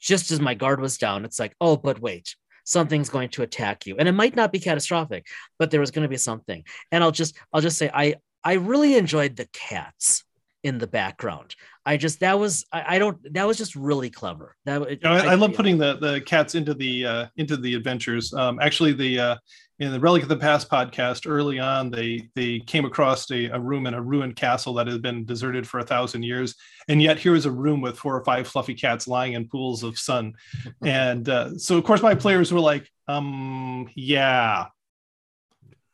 [0.00, 3.86] just as my guard was down, it's like, oh, but wait, something's going to attack
[3.86, 5.26] you, and it might not be catastrophic,
[5.58, 6.62] but there was going to be something.
[6.92, 10.24] And I'll just I'll just say I I really enjoyed the cats
[10.64, 11.54] in the background.
[11.86, 14.56] I just that was I, I don't that was just really clever.
[14.64, 17.74] That you know, I, I, love putting the the cats into the uh, into the
[17.74, 18.32] adventures.
[18.34, 19.36] Um, actually, the uh,
[19.78, 23.60] in the Relic of the Past podcast early on, they they came across a, a
[23.60, 26.54] room in a ruined castle that had been deserted for a thousand years,
[26.88, 29.82] and yet here was a room with four or five fluffy cats lying in pools
[29.82, 30.34] of sun,
[30.84, 34.66] and uh, so of course my players were like, um, yeah,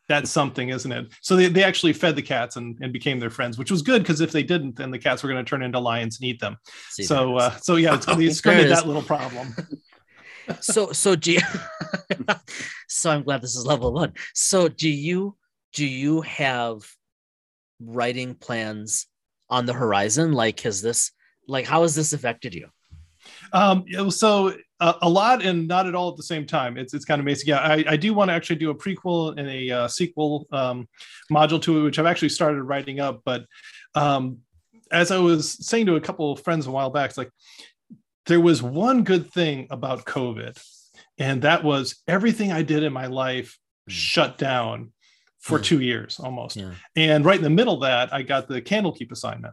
[0.08, 1.06] that's something, isn't it?
[1.20, 4.02] So they, they actually fed the cats and, and became their friends, which was good
[4.02, 6.40] because if they didn't, then the cats were going to turn into lions and eat
[6.40, 6.58] them.
[6.90, 9.54] See, so uh, so yeah, it's, it's created that little problem.
[10.60, 11.40] so so do you,
[12.88, 14.12] so I'm glad this is level one.
[14.34, 15.36] So do you
[15.72, 16.82] do you have
[17.80, 19.06] writing plans
[19.48, 20.32] on the horizon?
[20.32, 21.12] Like has this
[21.48, 22.68] like how has this affected you?
[23.52, 26.76] Um, so a lot and not at all at the same time.
[26.76, 27.48] It's it's kind of amazing.
[27.48, 30.88] Yeah, I, I do want to actually do a prequel and a uh, sequel um,
[31.30, 33.22] module to it, which I've actually started writing up.
[33.24, 33.46] But
[33.94, 34.38] um,
[34.90, 37.30] as I was saying to a couple of friends a while back, it's like
[38.26, 40.60] there was one good thing about COVID,
[41.18, 43.92] and that was everything I did in my life hmm.
[43.92, 44.92] shut down
[45.40, 45.64] for mm.
[45.64, 46.56] two years almost.
[46.56, 46.72] Yeah.
[46.96, 49.52] And right in the middle of that, I got the Candlekeep assignment.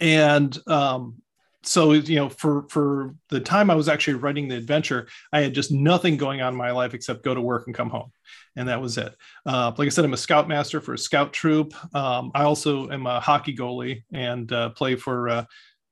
[0.00, 1.16] And um,
[1.64, 5.54] so you know for for the time i was actually writing the adventure i had
[5.54, 8.10] just nothing going on in my life except go to work and come home
[8.56, 9.14] and that was it.
[9.46, 11.74] Uh, like i said i'm a scoutmaster for a scout troop.
[11.94, 15.44] Um, i also am a hockey goalie and uh, play for uh,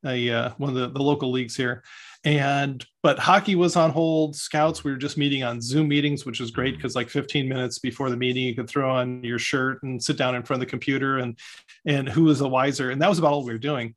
[0.04, 1.82] a uh, one of the, the local leagues here.
[2.24, 4.36] And but hockey was on hold.
[4.36, 7.78] Scouts we were just meeting on zoom meetings which was great because like 15 minutes
[7.78, 10.66] before the meeting you could throw on your shirt and sit down in front of
[10.66, 11.38] the computer and
[11.84, 12.90] and who was the wiser?
[12.90, 13.94] And that was about all we were doing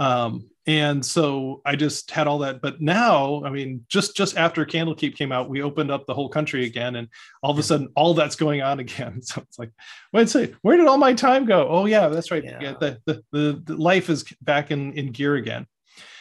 [0.00, 4.66] um, and so i just had all that but now i mean just just after
[4.66, 7.08] candlekeep came out we opened up the whole country again and
[7.42, 9.70] all of a sudden all that's going on again so it's like
[10.12, 12.58] wait say where did all my time go oh yeah that's right yeah.
[12.60, 15.66] yeah the, the, the, the, life is back in in gear again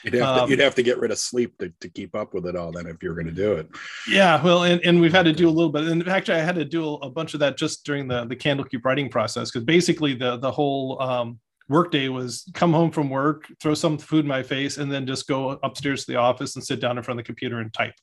[0.04, 2.34] You'd have, to, um, you'd have to get rid of sleep to, to keep up
[2.34, 3.68] with it all then if you're going to do it.
[4.10, 5.86] Yeah, well, and, and we've had to do a little bit.
[5.86, 8.86] And actually, I had to do a bunch of that just during the the Candlekeep
[8.86, 11.40] writing process because basically the the whole um,
[11.70, 15.28] workday was come home from work, throw some food in my face, and then just
[15.28, 17.94] go upstairs to the office and sit down in front of the computer and type.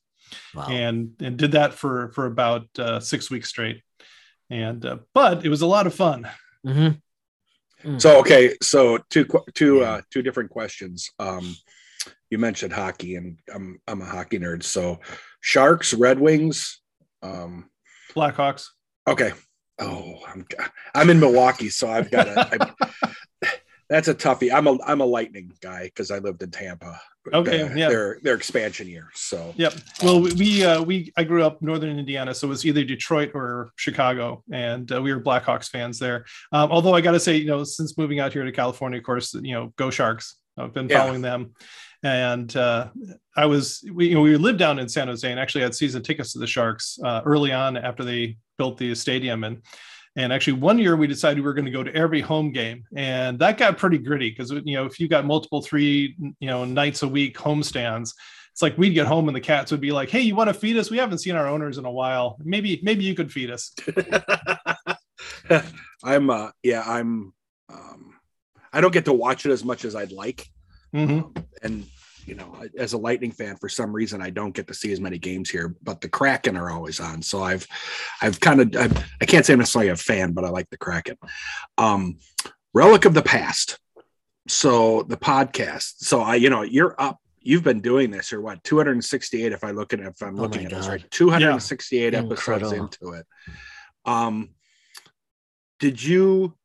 [0.54, 0.68] Wow.
[0.70, 3.82] And and did that for for about uh, six weeks straight.
[4.48, 6.28] And uh, but it was a lot of fun.
[6.66, 7.90] Mm-hmm.
[7.90, 8.00] Mm.
[8.00, 11.10] So okay, so two two uh, two different questions.
[11.18, 11.54] Um,
[12.30, 14.62] you mentioned hockey, and I'm I'm a hockey nerd.
[14.62, 15.00] So
[15.40, 16.80] Sharks, Red Wings,
[17.22, 17.70] um,
[18.14, 18.68] Blackhawks.
[19.06, 19.32] Okay.
[19.78, 20.46] Oh, I'm
[20.94, 22.74] I'm in Milwaukee, so I've got a,
[23.88, 24.52] that's a toughie.
[24.52, 27.00] I'm a I'm a Lightning guy because I lived in Tampa.
[27.32, 29.10] Okay, uh, yeah, their their expansion year.
[29.14, 29.74] So yep.
[30.02, 33.32] Well, we we, uh, we I grew up northern Indiana, so it was either Detroit
[33.34, 36.24] or Chicago, and uh, we were Blackhawks fans there.
[36.52, 39.04] Um, although I got to say, you know, since moving out here to California, of
[39.04, 40.36] course, you know, go Sharks.
[40.58, 41.30] I've been following yeah.
[41.30, 41.54] them,
[42.02, 42.88] and uh,
[43.36, 46.02] I was we you know, we lived down in San Jose and actually had season
[46.02, 49.62] tickets to the Sharks uh, early on after they built the stadium and
[50.18, 52.84] and actually, one year we decided we were going to go to every home game,
[52.96, 56.64] and that got pretty gritty because you know if you got multiple three you know
[56.64, 58.14] nights a week home stands,
[58.50, 60.54] it's like we'd get home and the cats would be like, "Hey, you want to
[60.54, 60.90] feed us?
[60.90, 62.38] We haven't seen our owners in a while.
[62.42, 63.74] Maybe maybe you could feed us."
[66.02, 67.34] I'm uh yeah I'm
[67.68, 68.14] um
[68.72, 70.48] I don't get to watch it as much as I'd like,
[70.94, 71.18] mm-hmm.
[71.18, 71.86] um, and
[72.26, 75.00] you know, as a Lightning fan, for some reason, I don't get to see as
[75.00, 75.76] many games here.
[75.82, 77.66] But the Kraken are always on, so I've,
[78.20, 80.68] I've kind of, I've, I can not say I'm necessarily a fan, but I like
[80.70, 81.16] the Kraken.
[81.78, 82.18] Um,
[82.74, 83.78] Relic of the Past.
[84.48, 85.94] So the podcast.
[85.98, 87.18] So I, you know, you're up.
[87.40, 88.62] You've been doing this, or what?
[88.64, 89.52] 268.
[89.52, 92.18] If I look at, if I'm oh looking at this right, 268 yeah.
[92.18, 93.26] episodes into it.
[94.04, 94.50] Um,
[95.78, 96.56] did you?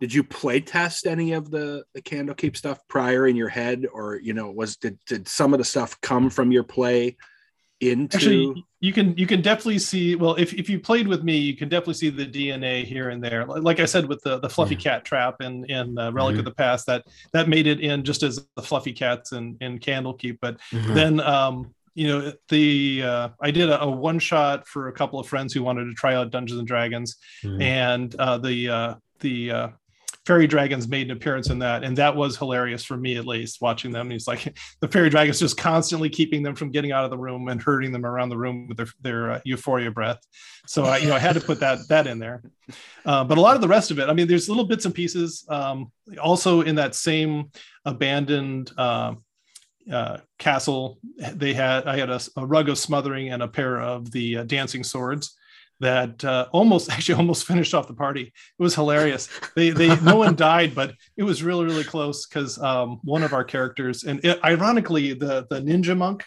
[0.00, 4.16] Did you play test any of the the candlekeep stuff prior in your head or
[4.16, 7.16] you know was did, did some of the stuff come from your play
[7.80, 11.36] into actually you can you can definitely see well if, if you played with me
[11.36, 14.48] you can definitely see the dna here and there like i said with the the
[14.48, 14.80] fluffy yeah.
[14.80, 16.38] cat trap and in uh, relic mm-hmm.
[16.38, 19.72] of the past that that made it in just as the fluffy cats and in,
[19.72, 20.94] in candlekeep but mm-hmm.
[20.94, 25.20] then um you know the uh, i did a, a, one shot for a couple
[25.20, 27.60] of friends who wanted to try out dungeons and dragons mm-hmm.
[27.60, 29.68] and uh, the uh, the uh,
[30.26, 33.60] fairy dragons made an appearance in that and that was hilarious for me at least
[33.60, 34.10] watching them.
[34.10, 37.48] He's like the fairy dragons just constantly keeping them from getting out of the room
[37.48, 40.18] and hurting them around the room with their, their uh, euphoria breath.
[40.66, 42.42] So i you know i had to put that that in there.
[43.04, 44.94] Uh, but a lot of the rest of it i mean there's little bits and
[44.94, 47.50] pieces um, also in that same
[47.84, 49.14] abandoned uh,
[49.90, 50.98] uh, castle.
[51.34, 54.42] They had I had a, a, rug of smothering and a pair of the uh,
[54.42, 55.36] dancing swords
[55.80, 58.22] that uh, almost actually almost finished off the party.
[58.22, 59.28] It was hilarious.
[59.54, 63.32] They they no one died, but it was really really close because um, one of
[63.32, 66.24] our characters and it, ironically the the ninja monk,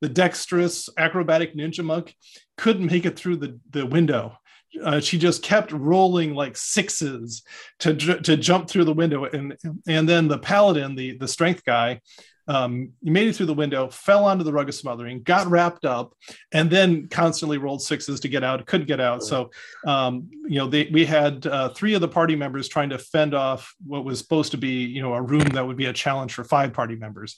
[0.00, 2.14] the dexterous acrobatic ninja monk,
[2.56, 4.36] couldn't make it through the the window.
[4.84, 7.42] Uh, she just kept rolling like sixes
[7.78, 12.00] to to jump through the window, and and then the paladin, the the strength guy,
[12.48, 15.84] um, he made it through the window, fell onto the rug of smothering, got wrapped
[15.84, 16.14] up,
[16.50, 18.64] and then constantly rolled sixes to get out.
[18.66, 19.22] Couldn't get out.
[19.22, 19.50] So,
[19.86, 23.34] um, you know, they, we had uh, three of the party members trying to fend
[23.34, 26.32] off what was supposed to be, you know, a room that would be a challenge
[26.32, 27.36] for five party members.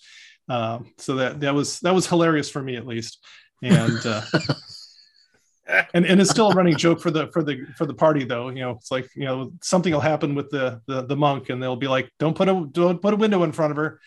[0.49, 3.19] Um, so that that was that was hilarious for me at least,
[3.63, 4.07] and.
[4.07, 4.23] Uh,
[5.95, 8.49] and and it's still a running joke for the for the for the party though
[8.49, 11.63] you know it's like you know something will happen with the the, the monk and
[11.63, 14.01] they'll be like don't put a don't put a window in front of her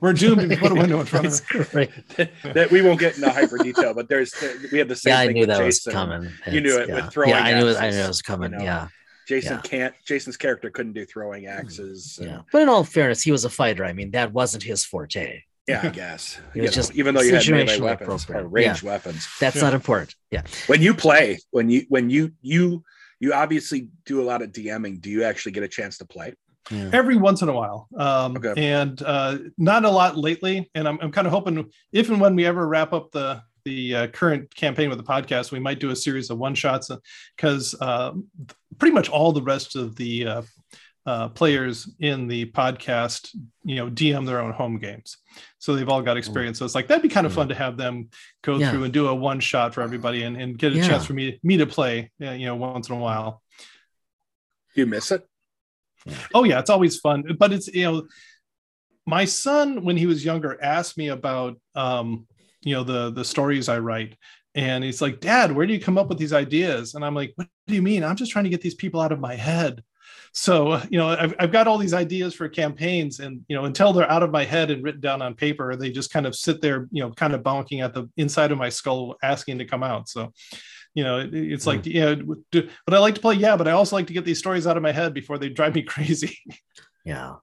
[0.00, 1.74] we're doomed if you put a window in front of us.
[1.74, 1.90] right.
[2.54, 4.34] that we won't get into hyper detail, but there's
[4.70, 5.12] we had the same.
[5.12, 5.90] Yeah, I knew that Jason.
[5.90, 6.30] was coming.
[6.50, 6.94] you knew it yeah.
[6.96, 7.30] with throwing.
[7.30, 7.82] Yeah, I knew axes, it.
[7.82, 8.52] I knew it was coming.
[8.52, 8.64] You know?
[8.64, 8.88] Yeah.
[9.26, 9.60] Jason yeah.
[9.62, 9.94] can't.
[10.04, 12.18] Jason's character couldn't do throwing axes.
[12.20, 13.84] And, yeah, but in all fairness, he was a fighter.
[13.84, 15.42] I mean, that wasn't his forte.
[15.66, 16.38] Yeah, I guess.
[16.54, 18.90] It was just even though you had melee weapons or ranged yeah.
[18.90, 19.26] weapons.
[19.40, 19.62] That's Yeah.
[19.62, 20.14] not important.
[20.30, 20.42] Yeah.
[20.66, 22.84] When you play, when you when you you
[23.20, 25.00] you obviously do a lot of DMing.
[25.00, 26.34] Do you actually get a chance to play?
[26.70, 26.90] Yeah.
[26.92, 28.54] every once in a while um, Okay.
[28.70, 32.36] and uh, not a lot lately and i'm, I'm kind of hoping if and when
[32.36, 35.90] we ever wrap up the the uh, current campaign with the podcast we might do
[35.90, 36.90] a series of one shots
[37.36, 38.12] because uh,
[38.78, 40.42] pretty much all the rest of the uh,
[41.06, 45.16] uh, players in the podcast you know dm their own home games
[45.58, 47.76] so they've all got experience so it's like that'd be kind of fun to have
[47.76, 48.08] them
[48.42, 48.70] go Yeah.
[48.70, 50.86] through and do a one shot for everybody and, and get a Yeah.
[50.86, 53.42] chance for me me to play uh, you know once in a while
[54.74, 55.26] Do you miss it?
[56.34, 57.24] Oh yeah, it's always fun.
[57.38, 58.06] But it's you know,
[59.06, 62.26] my son when he was younger asked me about um,
[62.62, 64.16] you know the the stories I write,
[64.54, 67.32] and he's like, "Dad, where do you come up with these ideas?" And I'm like,
[67.36, 68.04] "What do you mean?
[68.04, 69.82] I'm just trying to get these people out of my head."
[70.32, 73.92] So you know, I've I've got all these ideas for campaigns, and you know, until
[73.92, 76.60] they're out of my head and written down on paper, they just kind of sit
[76.60, 79.82] there, you know, kind of bonking at the inside of my skull, asking to come
[79.82, 80.08] out.
[80.08, 80.32] So
[80.94, 82.14] you know it- it's like yeah
[82.50, 84.66] do, but i like to play yeah but i also like to get these stories
[84.66, 86.38] out of my head before they drive me crazy
[87.04, 87.34] Yeah.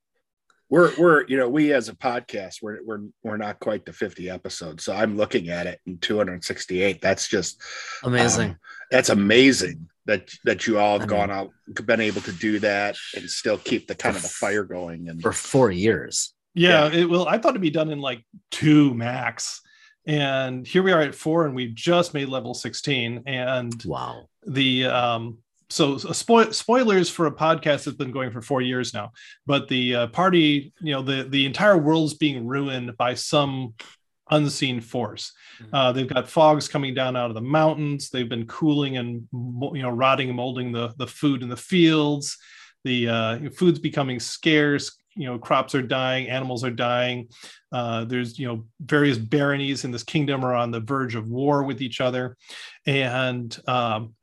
[0.69, 4.29] We're we're you know we as a podcast we're we're we're not quite to 50
[4.29, 4.83] episodes.
[4.83, 7.01] So I'm looking at it in 268.
[7.01, 7.61] That's just
[8.03, 8.49] Amazing.
[8.49, 8.57] um,
[8.91, 11.51] that's amazing that that you all have I mean- gone out
[11.85, 15.21] been able to do that and still keep the kind of the fire going and
[15.21, 16.33] For four years.
[16.53, 19.61] yeah, it will i thought it'd be done in like two max
[20.07, 24.27] and here we are at four and we've just made level 16 and Wow.
[24.45, 25.37] the um
[25.69, 29.11] so so spoil, spoilers for a podcast that's been going for four years now
[29.45, 33.73] but the uh, party you know the the entire world's being ruined by some
[34.31, 35.69] unseen force Mhm.
[35.73, 39.81] uh, they've got fogs coming down out of the mountains they've been cooling and you
[39.81, 42.37] know rotting and molding the the food in the fields
[42.83, 47.29] the uh, food's becoming scarce you know crops are dying animals are dying.
[47.71, 51.63] Uh, there's you know various baronies in this kingdom are on the verge of war
[51.63, 52.37] with each other.
[52.85, 54.13] And um,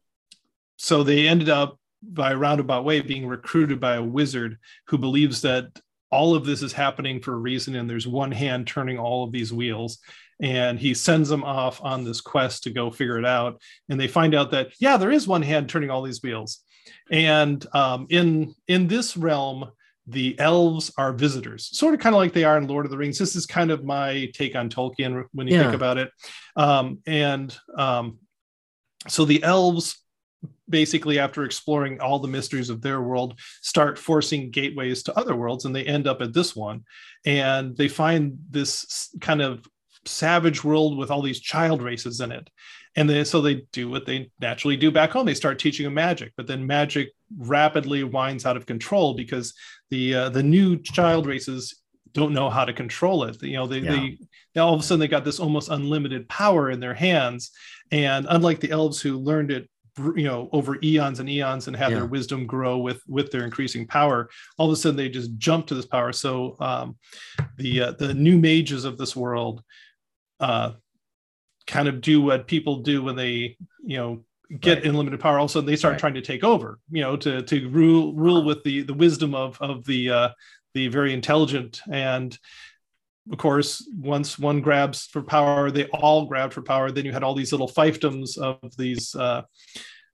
[0.77, 5.43] so they ended up by a roundabout way being recruited by a wizard who believes
[5.43, 5.67] that
[6.11, 9.33] all of this is happening for a reason and there's one hand turning all of
[9.33, 9.99] these wheels.
[10.41, 13.61] And he sends them off on this quest to go figure it out.
[13.89, 16.61] And they find out that yeah there is one hand turning all these wheels.
[17.11, 19.71] And um, in in this realm
[20.07, 22.99] the elves are visitors sort of kind of like they are in lord of the
[22.99, 23.19] rings.
[23.19, 25.63] This is kind of my take on tolkien when you Yeah.
[25.63, 26.11] think about it.
[26.57, 28.19] Um, and um,
[29.09, 29.99] so the elves
[30.69, 35.65] basically after exploring all the mysteries of their world start forcing gateways to other worlds
[35.65, 36.85] and they end up at this one.
[37.25, 39.67] And they find this kind of
[40.07, 42.49] savage world with all these child races in it.
[42.97, 45.27] And so they do what they naturally do back home.
[45.27, 49.55] They start teaching them magic but then magic rapidly winds out of control because
[49.95, 51.63] the uh, the new child races
[52.19, 53.93] don't know how to control it you know they, Yeah.
[53.93, 54.19] they
[54.53, 57.51] they all of a sudden they got this almost unlimited power in their hands
[57.91, 59.65] and unlike the elves who learned it
[60.21, 61.99] you know over eons and eons and had Yeah.
[61.99, 64.19] their wisdom grow with with their increasing power
[64.59, 66.87] all of a sudden they just jump to this power so um
[67.63, 69.57] the uh, the new mages of this world
[70.41, 70.71] uh
[71.75, 73.57] kind of do what people do when they
[73.93, 74.13] you know
[74.61, 74.87] get Right.
[74.87, 76.01] unlimited power all of a sudden they start Right.
[76.01, 79.61] trying to take over you know to to rule rule with the the wisdom of
[79.61, 80.29] of the uh
[80.75, 82.39] the very intelligent and
[83.33, 87.23] of course once one grabs for power they all grab for power then you had
[87.23, 89.43] all these little fiefdoms of these uh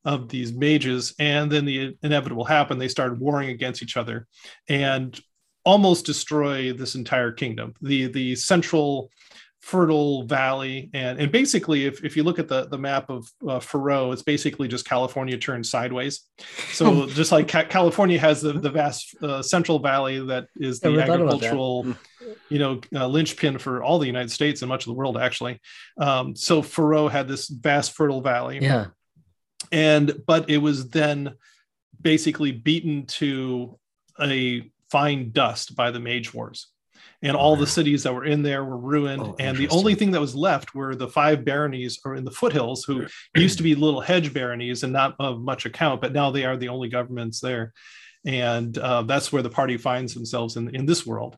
[0.05, 4.27] of these mages and then the inevitable happened they started warring against each other
[4.69, 5.21] and
[5.65, 7.75] almost destroy this entire kingdom.
[7.83, 9.11] The the central
[9.61, 13.61] fertile valley and and basically if, if you look at the the map of uh,
[13.61, 16.23] Faroe it's basically just California turned sideways.
[16.73, 20.91] So just like Ca- California has the the vast uh, central valley that is the
[20.91, 21.47] Never thought about that.
[21.47, 21.95] agricultural
[22.49, 25.61] you know uh, linchpin for all the United States and much of the world actually.
[25.99, 28.61] Um, so Faroe had this vast fertile valley.
[28.63, 28.87] Yeah.
[29.71, 31.35] and but it was then
[32.01, 33.79] basically beaten to
[34.19, 36.69] a fine dust by the mage wars
[37.23, 39.23] and all the cities that were in there were ruined.
[39.23, 42.31] Oh, and the only thing that was left were the five baronies or in the
[42.31, 43.07] foothills who
[43.37, 46.57] used to be little hedge baronies and not of much account but now they are
[46.57, 47.73] the only governments there.
[48.25, 51.37] And uh, that's where the party finds themselves in, in this world.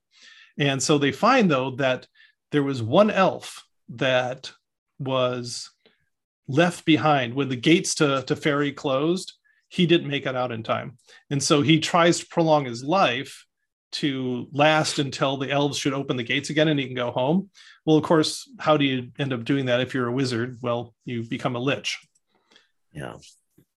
[0.59, 2.07] And so they find though that
[2.51, 4.53] there was one elf that
[4.99, 5.71] was
[6.49, 7.35] left behind.
[7.35, 9.35] When the gates to, to ferry closed
[9.73, 10.99] he didn't make it out in time.
[11.31, 13.47] And so he tries to prolong his life
[13.93, 17.51] to last until the elves should open the gates again and he can go home
[17.85, 20.95] well of course how do you end up doing that if you're a wizard well
[21.05, 21.99] you become a lich
[22.93, 23.15] Yeah.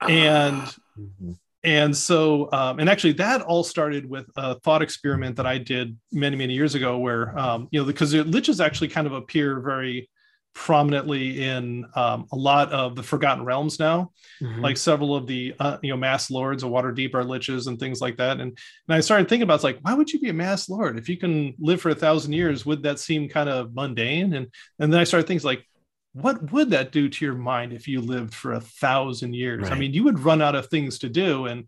[0.01, 0.61] and
[0.97, 1.38] Mhm.
[1.63, 5.97] and so um, and actually that all started with a thought experiment that i did
[6.11, 10.09] many many years ago where um, you know because liches actually kind of appear very
[10.55, 14.11] prominently in um, a lot of the forgotten realms now.
[14.41, 14.61] Mhm.
[14.61, 18.01] like several of the uh, you know masked lords of waterdeep are liches and things
[18.01, 18.39] like that.
[18.39, 20.97] And and i started thinking about it's like why would you be a masked lord
[20.97, 24.33] if you can live for a thousand years would that seem kind of mundane?
[24.33, 24.47] And
[24.79, 25.65] and then i started thinking like
[26.13, 29.69] what would that do to your mind if you lived for a thousand years?
[29.69, 31.65] I mean you would run out of things to do and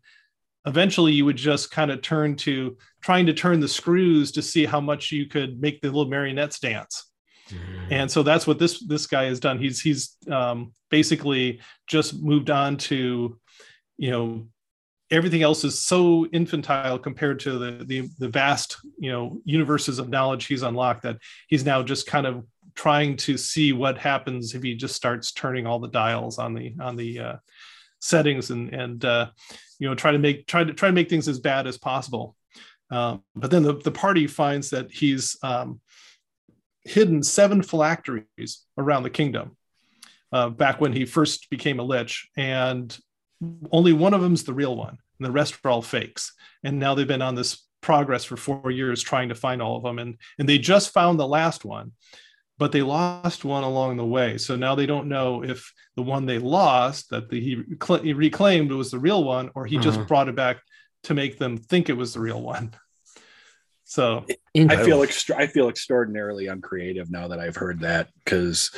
[0.65, 4.65] eventually you would just kind of turn to trying to turn the screws to see
[4.65, 7.05] how much you could make the little marionettes dance
[7.89, 9.59] And so that's what this this guy has done.
[9.59, 13.37] He's he's um, basically just moved on to
[13.97, 14.47] you know
[15.09, 20.09] everything else is so infantile compared to the the, the vast you know universes of
[20.09, 21.17] knowledge he's unlocked that
[21.47, 22.45] he's now just kind of
[22.75, 26.73] trying to see what happens if he just starts turning all the dials on the
[26.79, 27.35] on the uh,
[27.99, 29.27] settings and and uh,
[29.79, 32.35] you know try to make try to try to make things as bad as possible.
[32.89, 35.81] Um, but then the, the party finds that he's um,
[36.87, 39.55] hidden seven phylacteries around the kingdom
[40.31, 42.97] uh, back when he first became a lich, and
[43.71, 46.33] only one of them's the real one, and the rest are all fakes.
[46.63, 49.83] And now they've been on this progress for four years trying to find all of
[49.83, 51.91] them, and and they just found the last one,
[52.57, 54.37] but they lost one along the way.
[54.37, 57.63] So now they don't know if the one they lost that the, he,
[58.03, 60.07] he reclaimed was the real one, or he just Mhm.
[60.07, 60.57] brought it back
[61.03, 62.71] to make them think it was the real one.
[63.89, 68.69] So I feel extra- I feel extraordinarily uncreative now that I've heard that because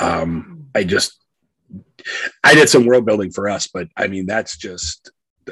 [0.00, 1.18] um, I just
[2.42, 5.10] I did some world building for us, but I mean that's just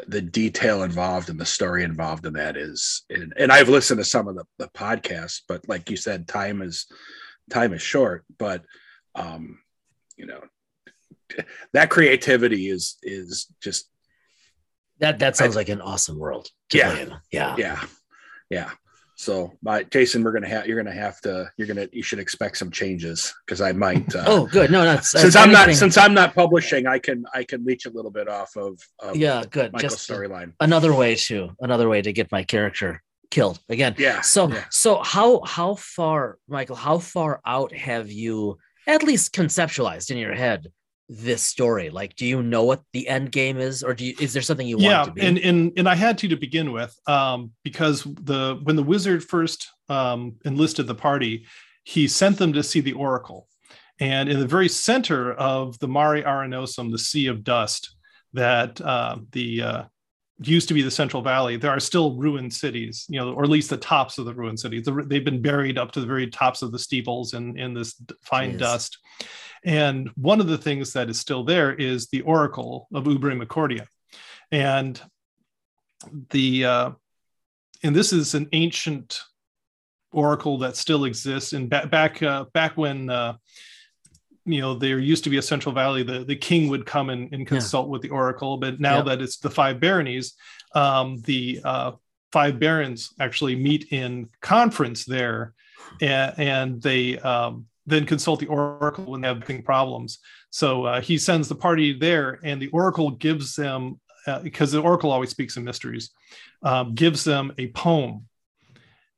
[0.08, 4.04] the, detail involved and the story involved in that is and, and I've listened to
[4.04, 6.86] some of the, the podcasts, but like you said, time is
[7.50, 8.64] time is short, but
[9.14, 9.58] um,
[10.16, 10.40] you know
[11.74, 13.90] that creativity is is just
[15.00, 16.48] that that sounds like an awesome world.
[16.70, 17.18] To Yeah.
[17.30, 17.56] Yeah.
[17.58, 17.84] yeah
[18.48, 18.70] yeah
[19.16, 22.56] so my, jason we're gonna have you're gonna have to you're gonna you should expect
[22.56, 24.70] some changes because i might uh, Oh, good.
[24.70, 27.86] No, that's since that's i'm not since i'm not publishing i can i can leech
[27.86, 29.72] a little bit off of, of yeah, good.
[29.72, 33.94] michael's Just storyline another way to another way to get my character killed again.
[33.98, 34.64] yeah So yeah.
[34.70, 36.76] so how how far, Michael?
[36.76, 40.68] How far out have you at least conceptualized in your head
[41.08, 41.90] this story?
[41.90, 44.66] Like, do you know what the end game is, or do you is there something
[44.66, 45.26] you yeah want to be?
[45.26, 49.22] and and and i had to to begin with um because the when the wizard
[49.22, 51.46] first um enlisted the party
[51.84, 53.48] he sent them to see the oracle
[54.00, 57.96] and in the very center of the mare arenosum the sea of dust
[58.32, 59.82] that uh, the uh,
[60.40, 63.50] used to be the central valley there are still ruined cities you know or at
[63.50, 64.86] least the tops of the ruined cities.
[64.86, 68.56] They've been buried up to the very tops of the steeples in in this fine
[68.56, 68.98] dust.
[69.64, 73.86] And one of the things that is still there is the oracle of ubre Macordia.
[74.52, 75.00] and
[76.30, 76.90] the uh,
[77.82, 79.20] and this is an ancient
[80.12, 83.34] oracle that still exists and back back uh, back when uh,
[84.46, 87.32] you know there used to be a central valley the, the king would come and,
[87.34, 89.02] and consult with the oracle but now Yeah.
[89.02, 90.34] that it's the five baronies
[90.74, 91.92] um, the uh,
[92.32, 95.54] five barons actually meet in conference there
[96.00, 100.18] and, and they um, then consult the oracle when they have big problems.
[100.50, 104.82] So uh, he sends the party there and the oracle gives them uh, because the
[104.82, 106.10] oracle always speaks in mysteries
[106.62, 108.26] um, gives them a poem.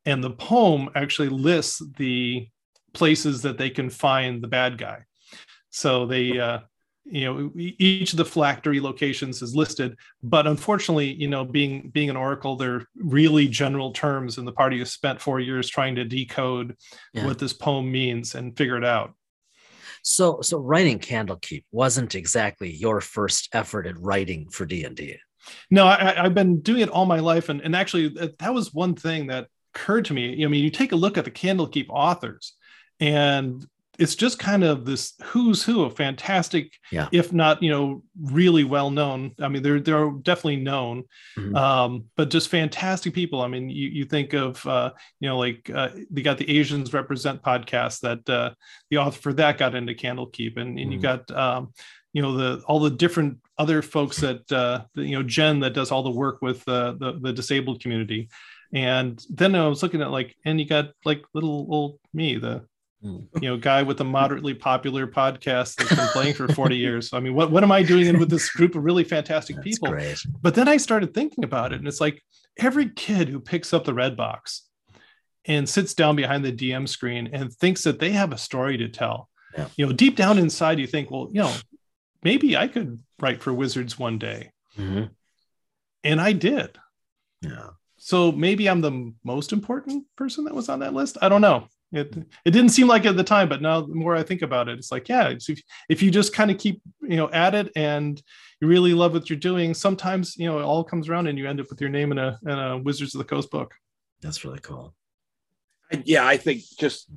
[0.04, 2.48] And the poem actually lists the
[2.92, 5.04] places that they can find the bad guy
[5.78, 6.58] so they uh,
[7.04, 12.10] you know each of the phylactery locations is listed but unfortunately you know being being
[12.10, 16.04] an oracle they're really general terms and the party has spent four years trying to
[16.04, 16.76] decode
[17.14, 17.24] Yeah.
[17.26, 19.10] what this poem means and figure it out
[20.02, 25.16] So so writing Candlekeep wasn't exactly your first effort at writing for D and D.
[25.70, 28.74] no I, i've been doing it all my life and, and actually that, that was
[28.84, 31.86] one thing that occurred to me i mean you take a look at the candlekeep
[31.88, 32.44] authors
[33.00, 33.64] and
[33.98, 37.08] it's just kind of this who's who of fantastic Yeah.
[37.12, 41.04] if not you know really well known i mean they're they're definitely known
[41.36, 41.56] Mhm.
[41.56, 45.68] um but just fantastic people i mean you, you think of uh you know like
[45.74, 48.50] uh, they got the asians represent podcast that uh
[48.90, 51.02] the author for that got into candlekeep and, and you Mhm.
[51.02, 51.72] got um
[52.12, 55.74] you know the all the different other folks that uh the, you know jen that
[55.74, 58.28] does all the work with uh, the the disabled community
[58.72, 62.64] and then i was looking at like and you got like little old me the.
[63.02, 67.20] You know guy with a moderately popular podcast that's been playing for 40 years i
[67.20, 69.88] mean what, what am i doing in with this group of really fantastic That's people
[69.90, 70.18] great.
[70.42, 72.20] but then I started thinking about it, and it's like
[72.58, 74.64] every kid who picks up the red box
[75.44, 78.88] and sits down behind the DM screen and thinks that they have a story to
[78.88, 79.28] tell.
[79.56, 79.68] Yeah.
[79.76, 81.54] You know, deep down inside, you think, well, you know,
[82.24, 85.10] maybe I could write for Wizards one day, Mhm.
[86.04, 86.76] and I did.
[87.42, 87.70] Yeah.
[87.96, 91.16] So maybe I'm the most important person that was on that list.
[91.22, 91.68] I don't know.
[91.90, 92.14] It
[92.44, 94.68] it didn't seem like it at the time, but now the more I think about
[94.68, 97.54] it, it's like, yeah, it's if, if you just kind of keep you know at
[97.54, 98.20] it and
[98.60, 101.48] you really love what you're doing, sometimes you know it all comes around and you
[101.48, 103.74] end up with your name in a in a Wizards of the Coast book.
[104.20, 104.94] That's really cool.
[106.04, 107.08] yeah i think just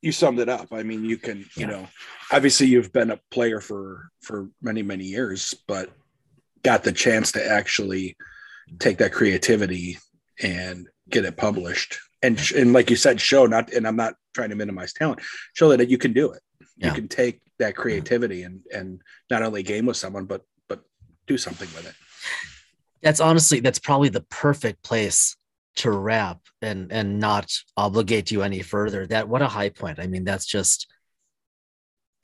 [0.00, 1.66] you summed it up i mean you can you Yeah.
[1.66, 1.88] know
[2.30, 5.90] obviously you've been a player for for many many years but
[6.62, 8.16] got the chance to actually
[8.78, 9.98] take that creativity
[10.40, 14.50] and get it published and and like you said show not and i'm not trying
[14.50, 15.20] to minimize talent
[15.54, 16.42] show that you can do it
[16.76, 19.00] you can take that creativity and and
[19.30, 20.82] not only game with someone but but
[21.26, 21.94] do something with it
[23.02, 25.36] That's honestly that's probably the perfect place
[25.76, 29.06] to wrap and and not obligate you any further.
[29.06, 29.98] That what a high point.
[29.98, 30.86] I mean, that's just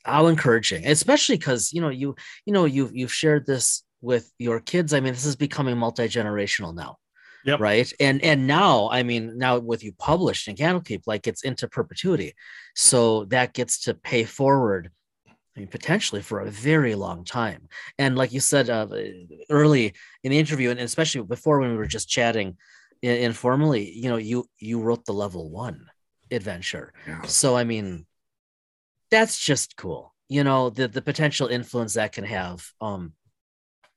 [0.03, 4.59] how encouraging, especially because you know you you know you've you've shared this with your
[4.59, 4.93] kids.
[4.93, 6.97] I mean, this is becoming multi generational now.
[7.45, 7.59] Yep.
[7.59, 7.91] Right.
[7.99, 12.33] And and now, I mean, now with you published in Candlekeep, like it's into perpetuity.
[12.75, 14.91] So that gets to pay forward
[15.59, 17.67] I mean, potentially for a very long time.
[17.97, 18.87] And like you said uh,
[19.49, 22.55] early in the interview, and especially before when we were just chatting
[23.01, 25.87] informally, you know, you you wrote the level one
[26.31, 26.93] adventure.
[27.07, 27.23] Yeah.
[27.23, 28.05] So I mean,
[29.11, 30.13] that's just cool.
[30.29, 32.65] You know, the the potential influence that can have.
[32.79, 33.13] Um,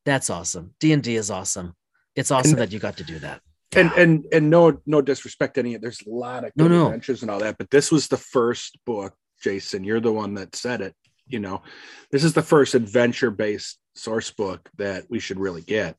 [0.05, 0.75] that's awesome.
[0.81, 1.77] D and D is awesome.
[2.17, 3.41] It's awesome And- that you got to do that.
[3.75, 6.85] and and and no no disrespect to any there's a lot of No, good no.
[6.87, 10.55] adventures and all that but this was the first book jason you're the one that
[10.55, 10.95] said it
[11.27, 11.63] you know
[12.11, 15.97] this is the first adventure based source book that we should really get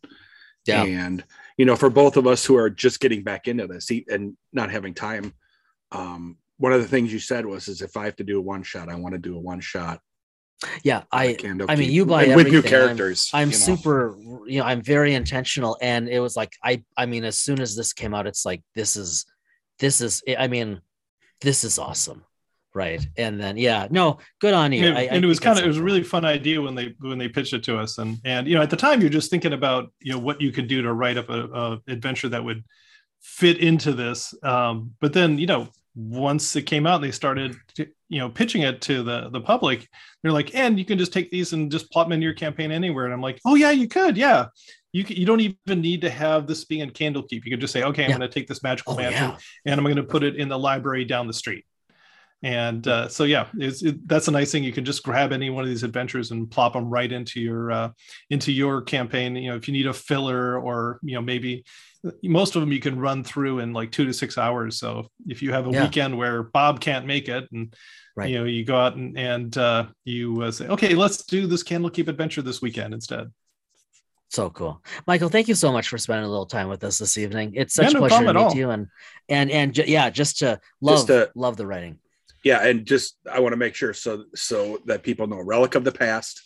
[0.68, 0.84] Yeah.
[0.84, 1.24] and
[1.57, 4.70] you know for both of us who are just getting back into this and not
[4.70, 5.34] having time
[5.91, 8.41] um one of the things you said was is if i have to do a
[8.41, 9.99] one shot i want to do a one shot
[10.84, 12.74] Yeah, I Candle I mean, you buy and with new everything.
[12.80, 13.60] I'm- characters I'm you know.
[13.60, 17.60] super, you know, I'm very intentional, and it was like I, I mean, as soon
[17.60, 19.26] as this came out, it's like this is,
[19.80, 20.80] this is, I mean,
[21.41, 22.24] this is awesome,
[22.74, 23.06] right?
[23.18, 24.86] And then yeah, no, good on you.
[24.88, 26.95] and, I- I it was kind of it was a really fun idea when they
[26.99, 29.30] when they pitched it to us and and you know at the time you're just
[29.30, 32.43] thinking about you know what you could do to write up a, a adventure that
[32.43, 32.64] would
[33.22, 37.88] fit into this um, but then you know once it came out they started to,
[38.10, 39.88] you know pitching it to the the public
[40.22, 42.72] they're like and you can just take these and just plop them into your campaign
[42.72, 44.46] anywhere and i'm like oh yeah you could yeah
[44.91, 47.84] you, you don't even need to have this being in candlekeep you could just say
[47.84, 48.18] okay i'm Yeah.
[48.18, 50.50] going to take this magical Oh mansion yeah, and I'm going to put it in
[50.50, 51.66] the library down the street.
[52.46, 54.66] And uh, so, yeah, it's, it, that's a nice thing.
[54.66, 57.72] You can just grab any one of these adventures and plop them right into your
[57.72, 57.89] uh,
[58.30, 59.34] into your campaign.
[59.38, 61.64] You know, if you need a filler or you know maybe
[62.24, 64.78] most of them you can run through in like two to six hours.
[64.78, 65.84] So if you have a Yeah.
[65.84, 67.74] weekend where Bob can't make it, and
[68.16, 68.30] Right.
[68.30, 71.64] you know you go out and and uh, you uh, say, okay, let's do this
[71.64, 73.32] Candlekeep adventure this weekend instead.
[74.30, 75.30] so cool, Michael.
[75.30, 77.54] Thank you so much for spending a little time with us this evening.
[77.56, 78.56] It's Yeah, such a pleasure to meet all.
[78.56, 78.88] you, and
[79.30, 81.99] and and ju- yeah, just to love Just to- love the writing.
[82.43, 85.84] yeah and just i want to make sure so so that people know relic of
[85.86, 86.41] the past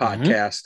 [0.00, 0.06] Mhm.
[0.08, 0.62] podcast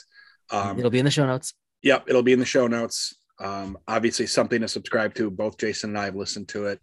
[0.51, 1.53] um It'll be in the show notes.
[1.81, 3.15] Yep, it'll be in the show notes.
[3.39, 5.29] Um, obviously, something to subscribe to.
[5.29, 6.79] Both Jason and I have listened to it.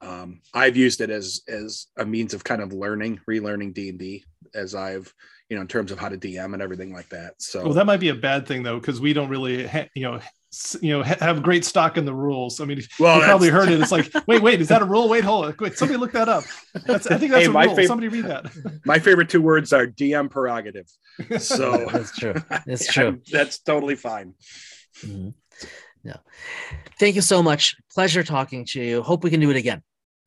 [0.00, 3.98] Um, I've used it as as a means of kind of learning, relearning D and
[3.98, 4.24] D,
[4.54, 5.12] as I've
[5.50, 7.34] you know in terms of how to DM and everything like that.
[7.42, 10.04] So Well, that might be a bad thing though, because we don't really, ha- you
[10.04, 10.20] know,
[10.80, 12.60] you know ha- have great stock in the rules.
[12.60, 13.78] I mean, Well, you probably heard it.
[13.82, 15.06] It's like, wait, wait, is that a rule?
[15.08, 15.56] Wait, hold on.
[15.60, 16.44] Wait, somebody look that up.
[16.86, 17.76] That's, I think that's Hey, a my rule.
[17.76, 18.80] fav- Somebody read that.
[18.86, 20.86] My favorite two words are DM prerogative.
[21.40, 22.34] So That's true.
[22.66, 23.20] It's true.
[23.30, 24.32] That's totally fine.
[25.04, 25.34] Mhm.
[26.02, 26.16] Yeah.
[26.98, 27.76] Thank you so much.
[27.92, 29.02] Pleasure talking to you.
[29.02, 29.82] Hope we can do it again.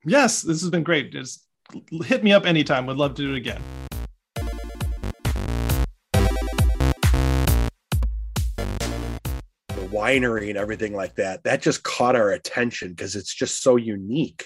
[0.06, 1.12] Yes, this has been great.
[1.12, 1.46] Just
[2.06, 2.86] hit me up anytime.
[2.86, 3.62] Would love to do it again.
[9.68, 13.76] the winery and everything like that that just caught our attention because it's just so
[13.76, 14.46] unique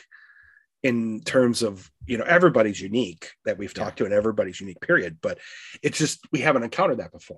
[0.83, 5.17] in terms of you know everybody's unique that we've talked to and everybody's unique period
[5.21, 5.37] but
[5.81, 7.37] it's just we haven't encountered that before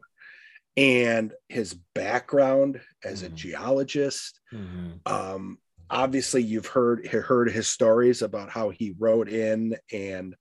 [0.79, 3.35] and his background as a Mhm.
[3.35, 4.99] geologist Mhm.
[5.05, 5.57] um
[5.89, 10.35] obviously you've heard heard his stories about how he wrote in and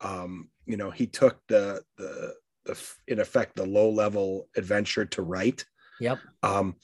[0.00, 2.34] um you know he took the the
[2.64, 2.74] the
[3.06, 5.64] in effect the low level adventure to write
[6.00, 6.18] Yep.
[6.42, 6.76] um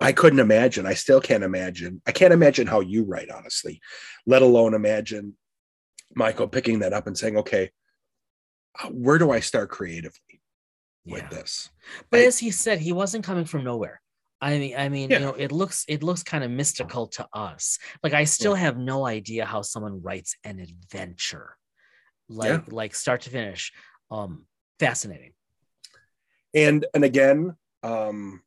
[0.00, 3.80] i couldn't imagine i still can't imagine i can't imagine how you write honestly
[4.26, 5.36] let alone imagine
[6.14, 7.70] michael picking that up and saying okay
[8.80, 10.25] uh, where do i start creatively
[11.06, 11.28] with Yeah.
[11.28, 11.70] this
[12.10, 14.00] But I- as he said, he wasn't coming from nowhere.
[14.40, 15.18] I mean, I mean, Yeah.
[15.18, 17.78] you know, it looks it looks kind of mystical to us.
[18.02, 21.56] Like I still have no idea how someone writes an adventure,
[22.28, 23.72] like like start to finish.
[24.10, 24.46] Um,
[24.78, 25.32] fascinating.
[26.54, 28.42] and and again um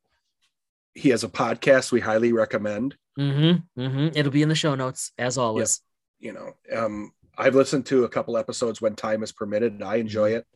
[0.94, 4.08] he has a podcast we highly recommend Mm-hmm, mm-hmm.
[4.16, 5.80] It'll be in the show notes as always.
[6.18, 9.96] you know um i've listened to a couple episodes when time is permitted and i
[9.96, 10.46] enjoy it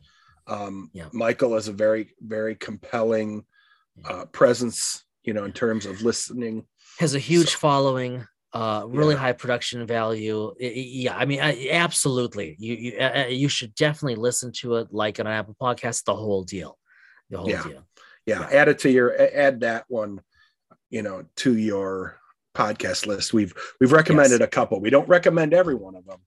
[0.47, 1.07] um Yeah.
[1.13, 3.45] michael is a very very compelling
[4.05, 6.65] uh presence you know in terms of listening
[6.99, 8.25] Has a huge So- following.
[8.53, 9.19] Uh, really Yeah.
[9.19, 10.53] high production value.
[10.57, 12.55] Yeah, I mean, I, absolutely.
[12.57, 16.05] You you uh, uh, you should definitely listen to it like on an Apple Podcast.
[16.05, 16.77] The whole deal.
[17.29, 17.63] The whole Yeah.
[17.63, 17.83] deal.
[18.25, 18.57] yeah, Yeah.
[18.61, 20.21] add it to your add that one
[20.89, 22.17] you know to your
[22.55, 26.21] podcast list we've we've recommended a couple we don't recommend every one of them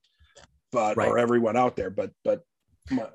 [0.71, 1.09] but Right.
[1.09, 2.43] or everyone out there but but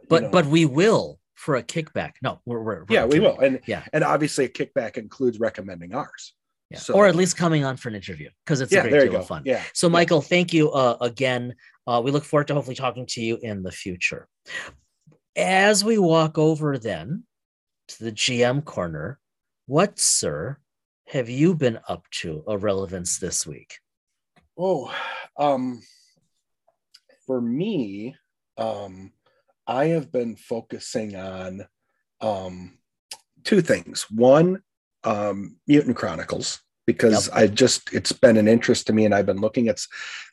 [0.09, 2.12] But know, but we will for a kickback.
[2.22, 3.83] No, we're, we're, we're yeah we will and Yeah.
[3.93, 6.33] and obviously a kickback includes recommending ours
[6.70, 6.79] Yeah.
[6.79, 9.27] So- or at least coming on for an interview because it's a great deal of
[9.27, 9.43] fun.
[9.45, 11.55] yeah So, Michael, thank you uh, again.
[11.87, 14.27] Uh, we look forward to hopefully talking to you in the future.
[15.37, 17.25] As we walk over then
[17.89, 19.18] to the GM corner,
[19.66, 20.59] what, sir,
[21.09, 23.79] have you been up to of relevance this week?
[24.57, 24.95] Oh,
[25.37, 25.83] um,
[27.27, 28.14] for me,
[28.57, 29.12] um,
[29.67, 31.67] I have been focusing on
[32.21, 32.79] um,
[33.45, 34.07] two things.
[34.11, 34.62] One,
[35.05, 39.41] um, Mutant Chronicles, because I just it's been an interest to me, and I've been
[39.41, 39.81] looking at.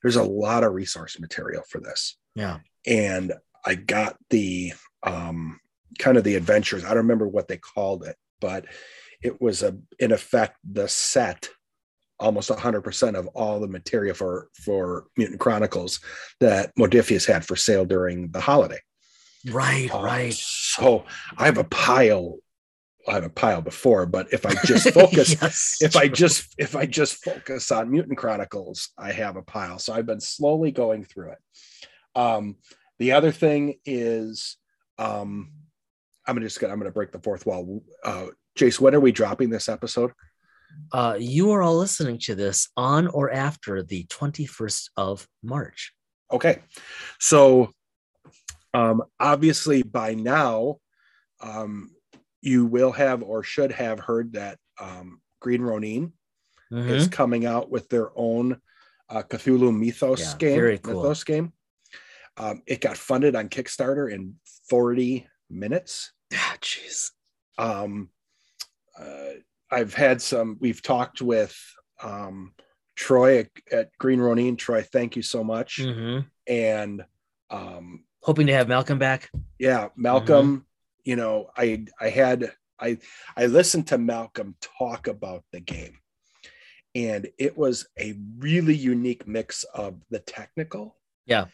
[0.01, 2.59] There's a lot of resource material for this, Yeah.
[2.86, 3.34] and
[3.65, 4.73] I got the
[5.03, 5.59] um,
[5.99, 6.84] kind of the adventures.
[6.84, 8.65] I don't remember what they called it, but
[9.21, 11.49] it was a in effect the set
[12.19, 15.99] almost 100% of all the material for for mutant chronicles
[16.39, 18.77] that Modiphius had for sale during the holiday
[19.49, 20.33] Right, Uh, right.
[20.33, 21.05] so
[21.37, 22.37] i have a pile
[23.07, 26.75] i have a pile before but if i just focus Yes, if i just if
[26.75, 31.03] i just focus on mutant chronicles i have a pile so i've been slowly going
[31.03, 31.39] through it
[32.15, 32.55] um
[32.99, 34.57] the other thing is
[34.99, 35.51] um
[36.27, 38.27] i'm just gonna i'm gonna break the fourth wall uh
[38.57, 40.11] jace when are we dropping this episode
[40.93, 45.91] uh, you are all listening to this on or after the 21st of March.
[46.31, 46.59] Okay.
[47.19, 47.71] So
[48.74, 50.78] um obviously by now
[51.41, 51.91] um
[52.41, 56.13] you will have or should have heard that um Green Ronin
[56.72, 56.89] Mhm.
[56.89, 58.61] is coming out with their own
[59.09, 60.55] uh Cthulhu Mythos Yeah, game.
[60.55, 60.95] very cool.
[61.01, 61.51] Mythos game.
[62.38, 64.36] Um it got funded on Kickstarter in
[64.69, 66.13] 40 minutes.
[66.34, 67.11] Ah, Jeez.
[67.57, 68.09] Um
[68.97, 69.34] uh,
[69.69, 71.57] I've had some we've talked with
[72.01, 72.53] um
[72.95, 74.55] Troy at, at Green Ronin.
[74.55, 75.80] Troy, thank you so much.
[75.80, 76.26] Mhm.
[76.47, 77.05] And
[77.49, 79.30] um Hoping to have Malcolm back.
[79.59, 81.09] yeah malcolm Mm-hmm.
[81.09, 82.97] you know i i had i
[83.36, 85.97] i listened to malcolm talk about the game
[86.95, 90.95] and it was a really unique mix of the technical
[91.26, 91.45] Yeah.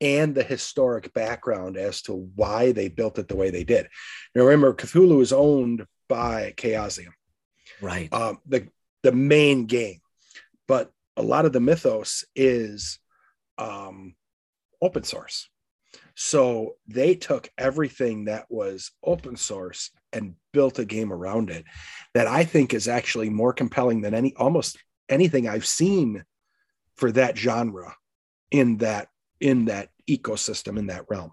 [0.00, 3.88] and the historic background as to why they built it the way they did
[4.34, 7.12] now remember cthulhu is owned by chaosium
[7.80, 8.12] Right.
[8.12, 8.68] um, the
[9.02, 10.00] the main game,
[10.66, 12.98] but a lot of the mythos is
[13.58, 14.14] um,
[14.82, 15.48] open source.
[16.18, 21.64] So they took everything that was open source and built a game around it
[22.14, 24.78] that I think is actually more compelling than any almost
[25.10, 26.24] anything I've seen
[26.96, 27.94] for that genre
[28.50, 29.08] in that
[29.40, 31.32] in that ecosystem in that realm.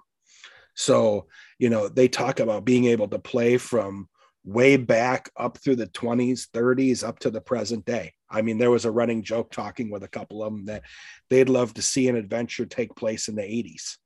[0.75, 1.27] So,
[1.59, 4.09] you know, they talk about being able to play from
[4.43, 8.13] way back up through the 20s, 30s, up to the present day.
[8.29, 10.83] I mean, there was a running joke talking with a couple of them that
[11.29, 13.97] they'd love to see an adventure take place in the 80s.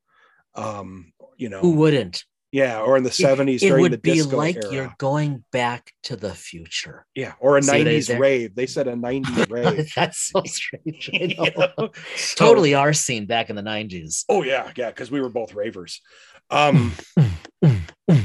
[0.58, 2.24] Um, you know, Who wouldn't?
[2.51, 4.74] yeah, or in the 70s It during the would be disco like era.
[4.74, 7.05] you're going back to the future.
[7.14, 8.20] yeah, or a See what I did 90s there?
[8.20, 8.55] rave.
[8.55, 9.91] They said a 90s rave.
[9.95, 11.10] That's so strange.
[11.14, 11.43] I know.
[11.45, 11.89] You know?
[12.16, 14.24] So- Totally our scene back in the 90s.
[14.30, 16.01] Oh yeah, yeah, because we were both ravers.
[16.49, 16.93] Um,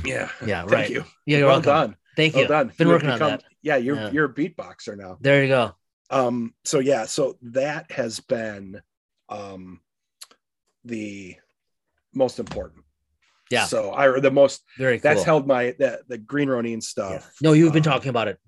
[0.04, 0.90] yeah, Yeah, Thank right.
[0.90, 1.04] you.
[1.26, 1.72] Yeah, you're well welcome.
[1.90, 1.96] done.
[2.16, 2.48] Thank Well you.
[2.48, 2.72] done.
[2.78, 3.44] Been You have working on that.
[3.62, 4.10] Yeah, you're Yeah.
[4.12, 5.18] you're a beatboxer now.
[5.20, 5.72] There you go.
[6.10, 8.80] Um, so yeah, so that has been
[9.28, 9.80] um
[10.84, 11.36] the
[12.14, 12.84] most important.
[13.50, 13.64] Yeah.
[13.66, 15.02] So I the most Very cool.
[15.10, 16.78] that's held my the the green Ronin Yeah.
[16.80, 17.32] stuff.
[17.42, 18.38] No, you've been um, talking about it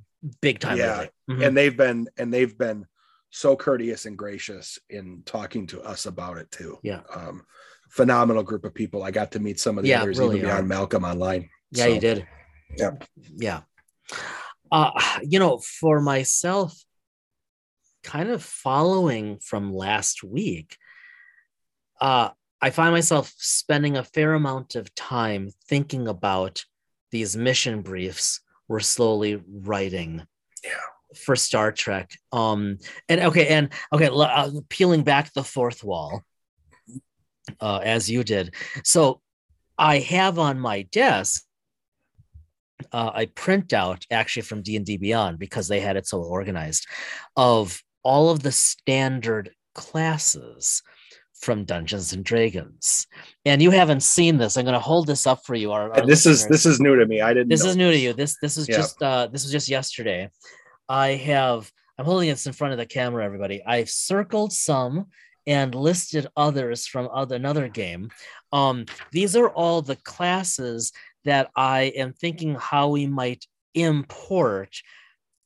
[0.41, 1.07] big time yeah.
[1.31, 1.47] Mhm.
[1.47, 2.87] and they've been and they've been
[3.31, 6.79] so courteous and gracious in talking to us about it too.
[6.83, 7.01] Yeah.
[7.15, 7.45] Um
[7.91, 9.03] phenomenal group of people.
[9.03, 10.55] I got to meet some of the Yeah, others really even are.
[10.55, 11.51] beyond Malcolm online.
[11.71, 12.27] Yeah, So, you did.
[12.77, 12.91] Yeah.
[13.37, 13.61] Yeah.
[14.73, 14.91] Uh,
[15.23, 16.75] you know, for myself,
[18.03, 20.77] kind of following from last week,
[22.01, 22.31] uh,
[22.65, 26.65] I find myself spending a fair amount of time thinking about
[27.11, 30.23] these mission briefs we're slowly writing
[30.65, 30.71] Yeah.
[31.15, 32.13] for Star Trek.
[32.33, 32.79] Um,
[33.11, 36.23] and okay, and okay, uh, peeling back the fourth wall,
[37.61, 38.55] uh, as you did.
[38.83, 39.21] So
[39.77, 41.45] I have on my desk
[42.93, 46.87] uh, print out actually from D&D Beyond because they had it so organized
[47.37, 50.83] of all of the standard classes
[51.45, 53.07] from Dungeons and Dragons.
[53.45, 54.57] And you haven't seen this.
[54.57, 55.71] I'm going to hold this up for you.
[55.73, 57.21] Our, our And this is this is new to me.
[57.21, 58.13] I didn't this know is new to you.
[58.13, 58.77] This this is Yeah.
[58.77, 60.31] just uh this was just yesterday.
[60.89, 63.63] I have I'm holding this in front of the camera, everybody.
[63.65, 65.07] I've circled some
[65.47, 68.11] and listed others from other another game.
[68.51, 70.93] Um, these are all the classes
[71.25, 74.71] that I am thinking how we might import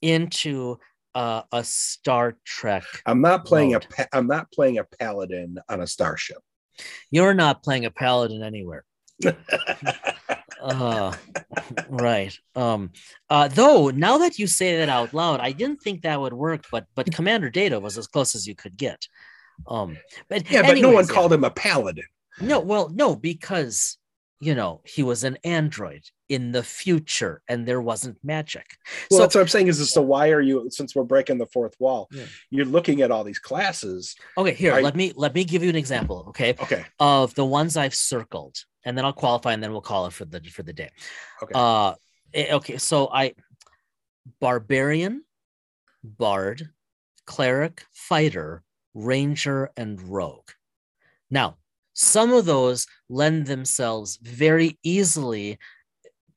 [0.00, 0.78] into
[1.14, 2.84] uh, a Star Trek.
[3.06, 3.88] I'm not playing a mode.
[3.90, 6.38] pa- I'm not playing a paladin on a starship.
[7.10, 8.84] You're not playing a paladin anywhere.
[10.60, 11.14] Uh,
[11.88, 12.36] right.
[12.56, 12.90] Um,
[13.30, 16.64] uh, though now that you say that out loud, I didn't think that would work,
[16.70, 19.06] but but Commander Data was as close as you could get.
[19.66, 19.96] Um,
[20.28, 21.14] but yeah, but no one yeah.
[21.14, 22.04] called him a paladin.
[22.40, 23.98] No, well, no, because
[24.40, 28.76] you know he was an android in the future, and there wasn't magic.
[29.10, 31.38] Well, so that's what I'm saying is, is so why are you since we're breaking
[31.38, 32.24] the fourth wall, Yeah.
[32.50, 34.14] you're looking at all these classes.
[34.36, 36.26] okay, here I- let me let me give you an example.
[36.28, 36.84] Okay, Okay.
[36.98, 40.24] of the ones I've circled, and then I'll qualify, and then we'll call it for
[40.26, 40.90] the for the day.
[41.42, 41.52] Okay.
[41.54, 41.94] Uh,
[42.34, 42.76] eh, okay.
[42.78, 43.34] So I,
[44.40, 45.24] barbarian,
[46.04, 46.68] bard,
[47.26, 48.62] cleric, fighter,
[48.94, 50.50] ranger, and rogue.
[51.30, 51.56] Now,
[51.94, 55.58] some of those lend themselves very easily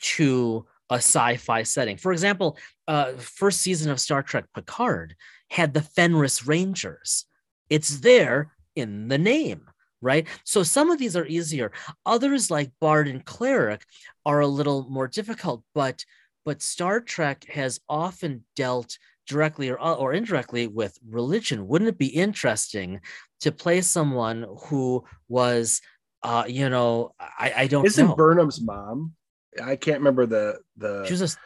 [0.01, 1.97] to a sci-fi setting.
[1.97, 5.15] For example, uh, first season of Star Trek Picard
[5.49, 7.25] had the Fenris Rangers.
[7.69, 9.61] It's there in the name,
[10.01, 10.27] right?
[10.43, 11.71] So some of these are easier.
[12.05, 13.85] Others, like Bard and Cleric,
[14.25, 15.63] are a little more difficult.
[15.73, 16.03] But
[16.43, 18.97] but Star Trek has often dealt
[19.27, 21.67] directly or, or indirectly with religion.
[21.67, 22.99] Wouldn't it be interesting
[23.41, 25.81] to play someone who was,
[26.23, 28.15] uh, you know, I, I don't Isn't know.
[28.15, 29.13] Burnham's mom?
[29.61, 31.05] I can't remember the the.
[31.05, 31.37] she was a,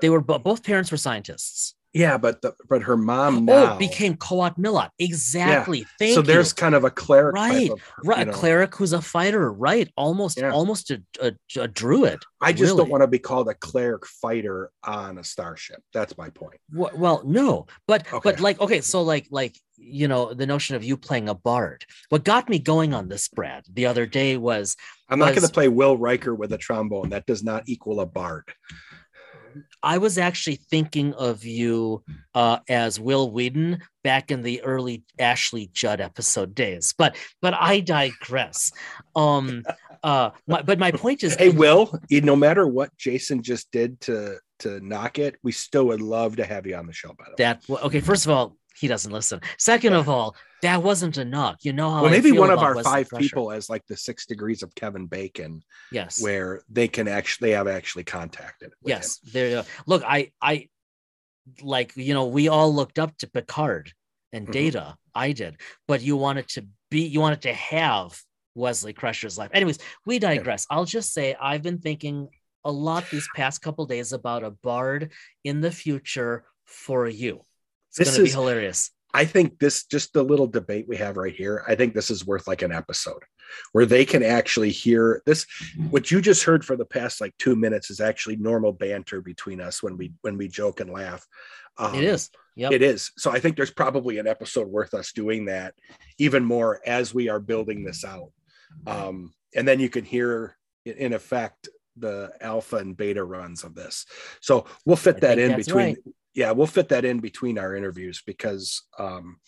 [0.00, 1.74] they were both parents were scientists.
[1.96, 4.90] Yeah, but the but her mom oh, now Oh, became Qowat Milat.
[4.98, 5.86] Exactly.
[5.98, 6.26] Thank so you.
[6.26, 8.32] there's kind of a cleric Right, of, right, you a know.
[8.32, 9.90] cleric who's a fighter, right?
[9.96, 10.50] Almost, Yeah.
[10.52, 12.18] almost a, a, a druid.
[12.40, 12.78] I just really.
[12.78, 15.82] don't want to be called a cleric fighter on a starship.
[15.94, 16.60] That's my point.
[16.70, 20.84] Wh- Well, no, but but like okay, so like like you know the notion of
[20.84, 21.84] you playing a bard.
[22.10, 24.76] What got me going on this, Brad, the other day was
[25.08, 27.10] I'm not going to play Will Riker with a trombone.
[27.10, 28.52] That does not equal a bard.
[29.82, 32.02] I was actually thinking of you
[32.34, 36.94] uh, as Wil Wheaton back in the early Ashley Judd episode days.
[36.96, 38.72] But but I digress.
[39.14, 39.62] Um,
[40.02, 44.00] uh, my, but my point is, Hey, Will, you- no matter what Jason just did
[44.02, 47.08] to to knock it, we still would love to have you on the show.
[47.18, 48.00] By the way, that okay.
[48.00, 49.40] First of all, he doesn't listen.
[49.58, 51.56] Second of all, that wasn't enough.
[51.62, 54.62] You know how well, maybe one of our five people as like the six degrees
[54.62, 55.62] of Kevin Bacon,
[55.92, 56.20] Yes.
[56.22, 58.72] where they can actually they have actually contacted.
[58.84, 59.64] yes there you go.
[59.86, 60.68] look i i
[61.62, 63.92] like you know we all looked up to picard
[64.32, 64.52] and Mhm.
[64.52, 68.20] data i did but you wanted to be you wanted to have
[68.54, 72.28] wesley crusher's life anyways we digress i'll just say i've been thinking
[72.64, 75.12] a lot these past couple days about a bard
[75.44, 77.40] in the future for you
[77.98, 80.96] it's This going to be is- hilarious I think this just the little debate we
[80.98, 81.64] have right here.
[81.66, 83.22] I think this is worth like an episode
[83.72, 85.46] where they can actually hear this.
[85.88, 89.58] What you just heard for the past like two minutes is actually normal banter between
[89.62, 91.26] us when we when we joke and laugh.
[91.78, 92.28] Um, it is.
[92.56, 92.72] Yep.
[92.72, 93.10] It is.
[93.16, 95.72] So I think there's probably an episode worth us doing that
[96.18, 98.32] even more as we are building this out.
[98.86, 104.04] Um, and then you can hear in effect the alpha and beta runs of this.
[104.42, 105.76] So we'll fit I that in between.
[105.86, 105.96] right.
[106.36, 109.38] Yeah, we'll fit that in between our interviews because um,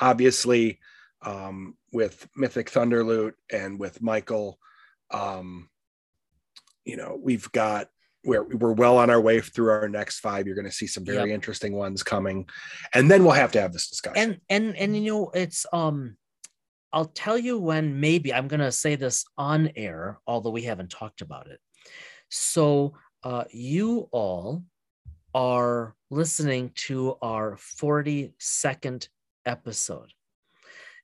[0.00, 0.78] obviously
[1.22, 4.58] um, with Mythic Thunderloot and with Michael,
[5.10, 5.68] um,
[6.84, 7.88] you know, we've got
[8.24, 10.46] we're we're well on our way through our next five.
[10.46, 11.34] You're going to see some very Yep.
[11.34, 12.48] interesting ones coming,
[12.94, 14.22] and then we'll have to have this discussion.
[14.22, 16.16] and and and you know it's um
[16.92, 20.90] i'll tell you when maybe i'm going to say this on air although we haven't
[20.90, 21.60] talked about it
[22.30, 24.64] so uh you all
[25.34, 29.08] are listening to our 42nd
[29.46, 30.12] episode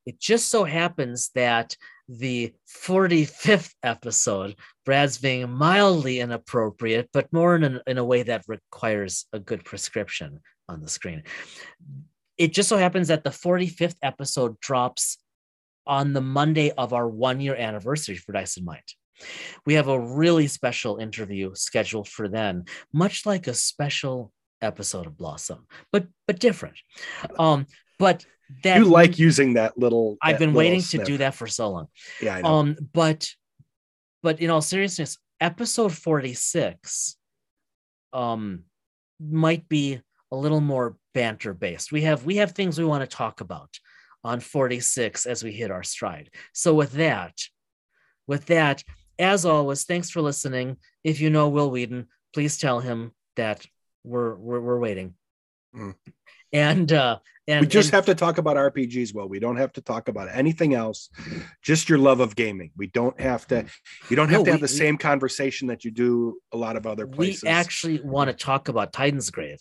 [0.04, 1.76] it just so happens that
[2.08, 2.54] the
[2.84, 4.54] 45th episode
[4.84, 9.64] brad's being mildly inappropriate but more in a, in a way that requires a good
[9.64, 11.22] prescription on the screen
[12.38, 15.18] it just so happens that the 45th episode drops
[15.86, 18.82] on the Monday of our one year anniversary for Dice and Mind.
[19.64, 25.16] We have a really special interview scheduled for then, much like a special episode of
[25.16, 26.76] Blossom, but but different.
[27.38, 27.66] Um,
[27.98, 28.24] but
[28.62, 30.16] that you like using that little.
[30.22, 31.86] I've that been little waiting to do that for so long.
[32.20, 32.48] Yeah, I know.
[32.48, 33.28] Um, but
[34.22, 37.16] but in all seriousness, episode 46
[38.12, 38.62] um
[39.20, 40.00] might be
[40.32, 41.92] a little more banter based.
[41.92, 43.78] We have we have things we want to talk about
[44.24, 46.30] on 46 as we hit our stride.
[46.52, 47.34] So with that,
[48.26, 48.82] with that,
[49.18, 50.76] as always, thanks for listening.
[51.04, 53.64] If you know Wil Wheaton, please tell him that
[54.04, 55.14] we're we're, we're waiting.
[55.74, 55.94] Mm.
[56.52, 59.14] And uh and we just and- have to talk about RPGs.
[59.14, 61.10] Well, we don't have to talk about anything else.
[61.62, 62.70] Just your love of gaming.
[62.76, 63.66] We don't have to.
[64.10, 66.56] You don't have No, to have we- the we- same conversation that you do a
[66.56, 67.42] lot of other places.
[67.42, 69.60] we actually want to talk about Titansgrave.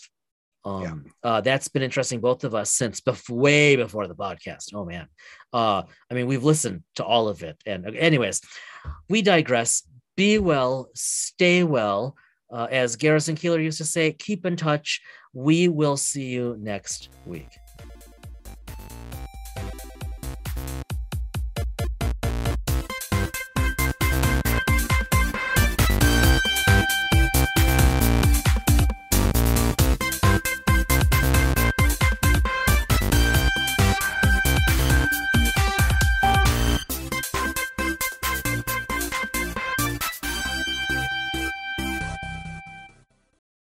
[0.65, 0.93] Um, Yeah.
[1.23, 4.73] uh, that's been interesting, both of us, since bef- way before the podcast.
[4.73, 5.07] Oh man,
[5.53, 8.41] uh, I mean, we've listened to all of it, and anyways,
[9.09, 9.83] we digress.
[10.17, 12.15] Be well, stay well.
[12.51, 15.01] Uh, as Garrison Keillor used to say, keep in touch.
[15.33, 17.49] We will see you next week.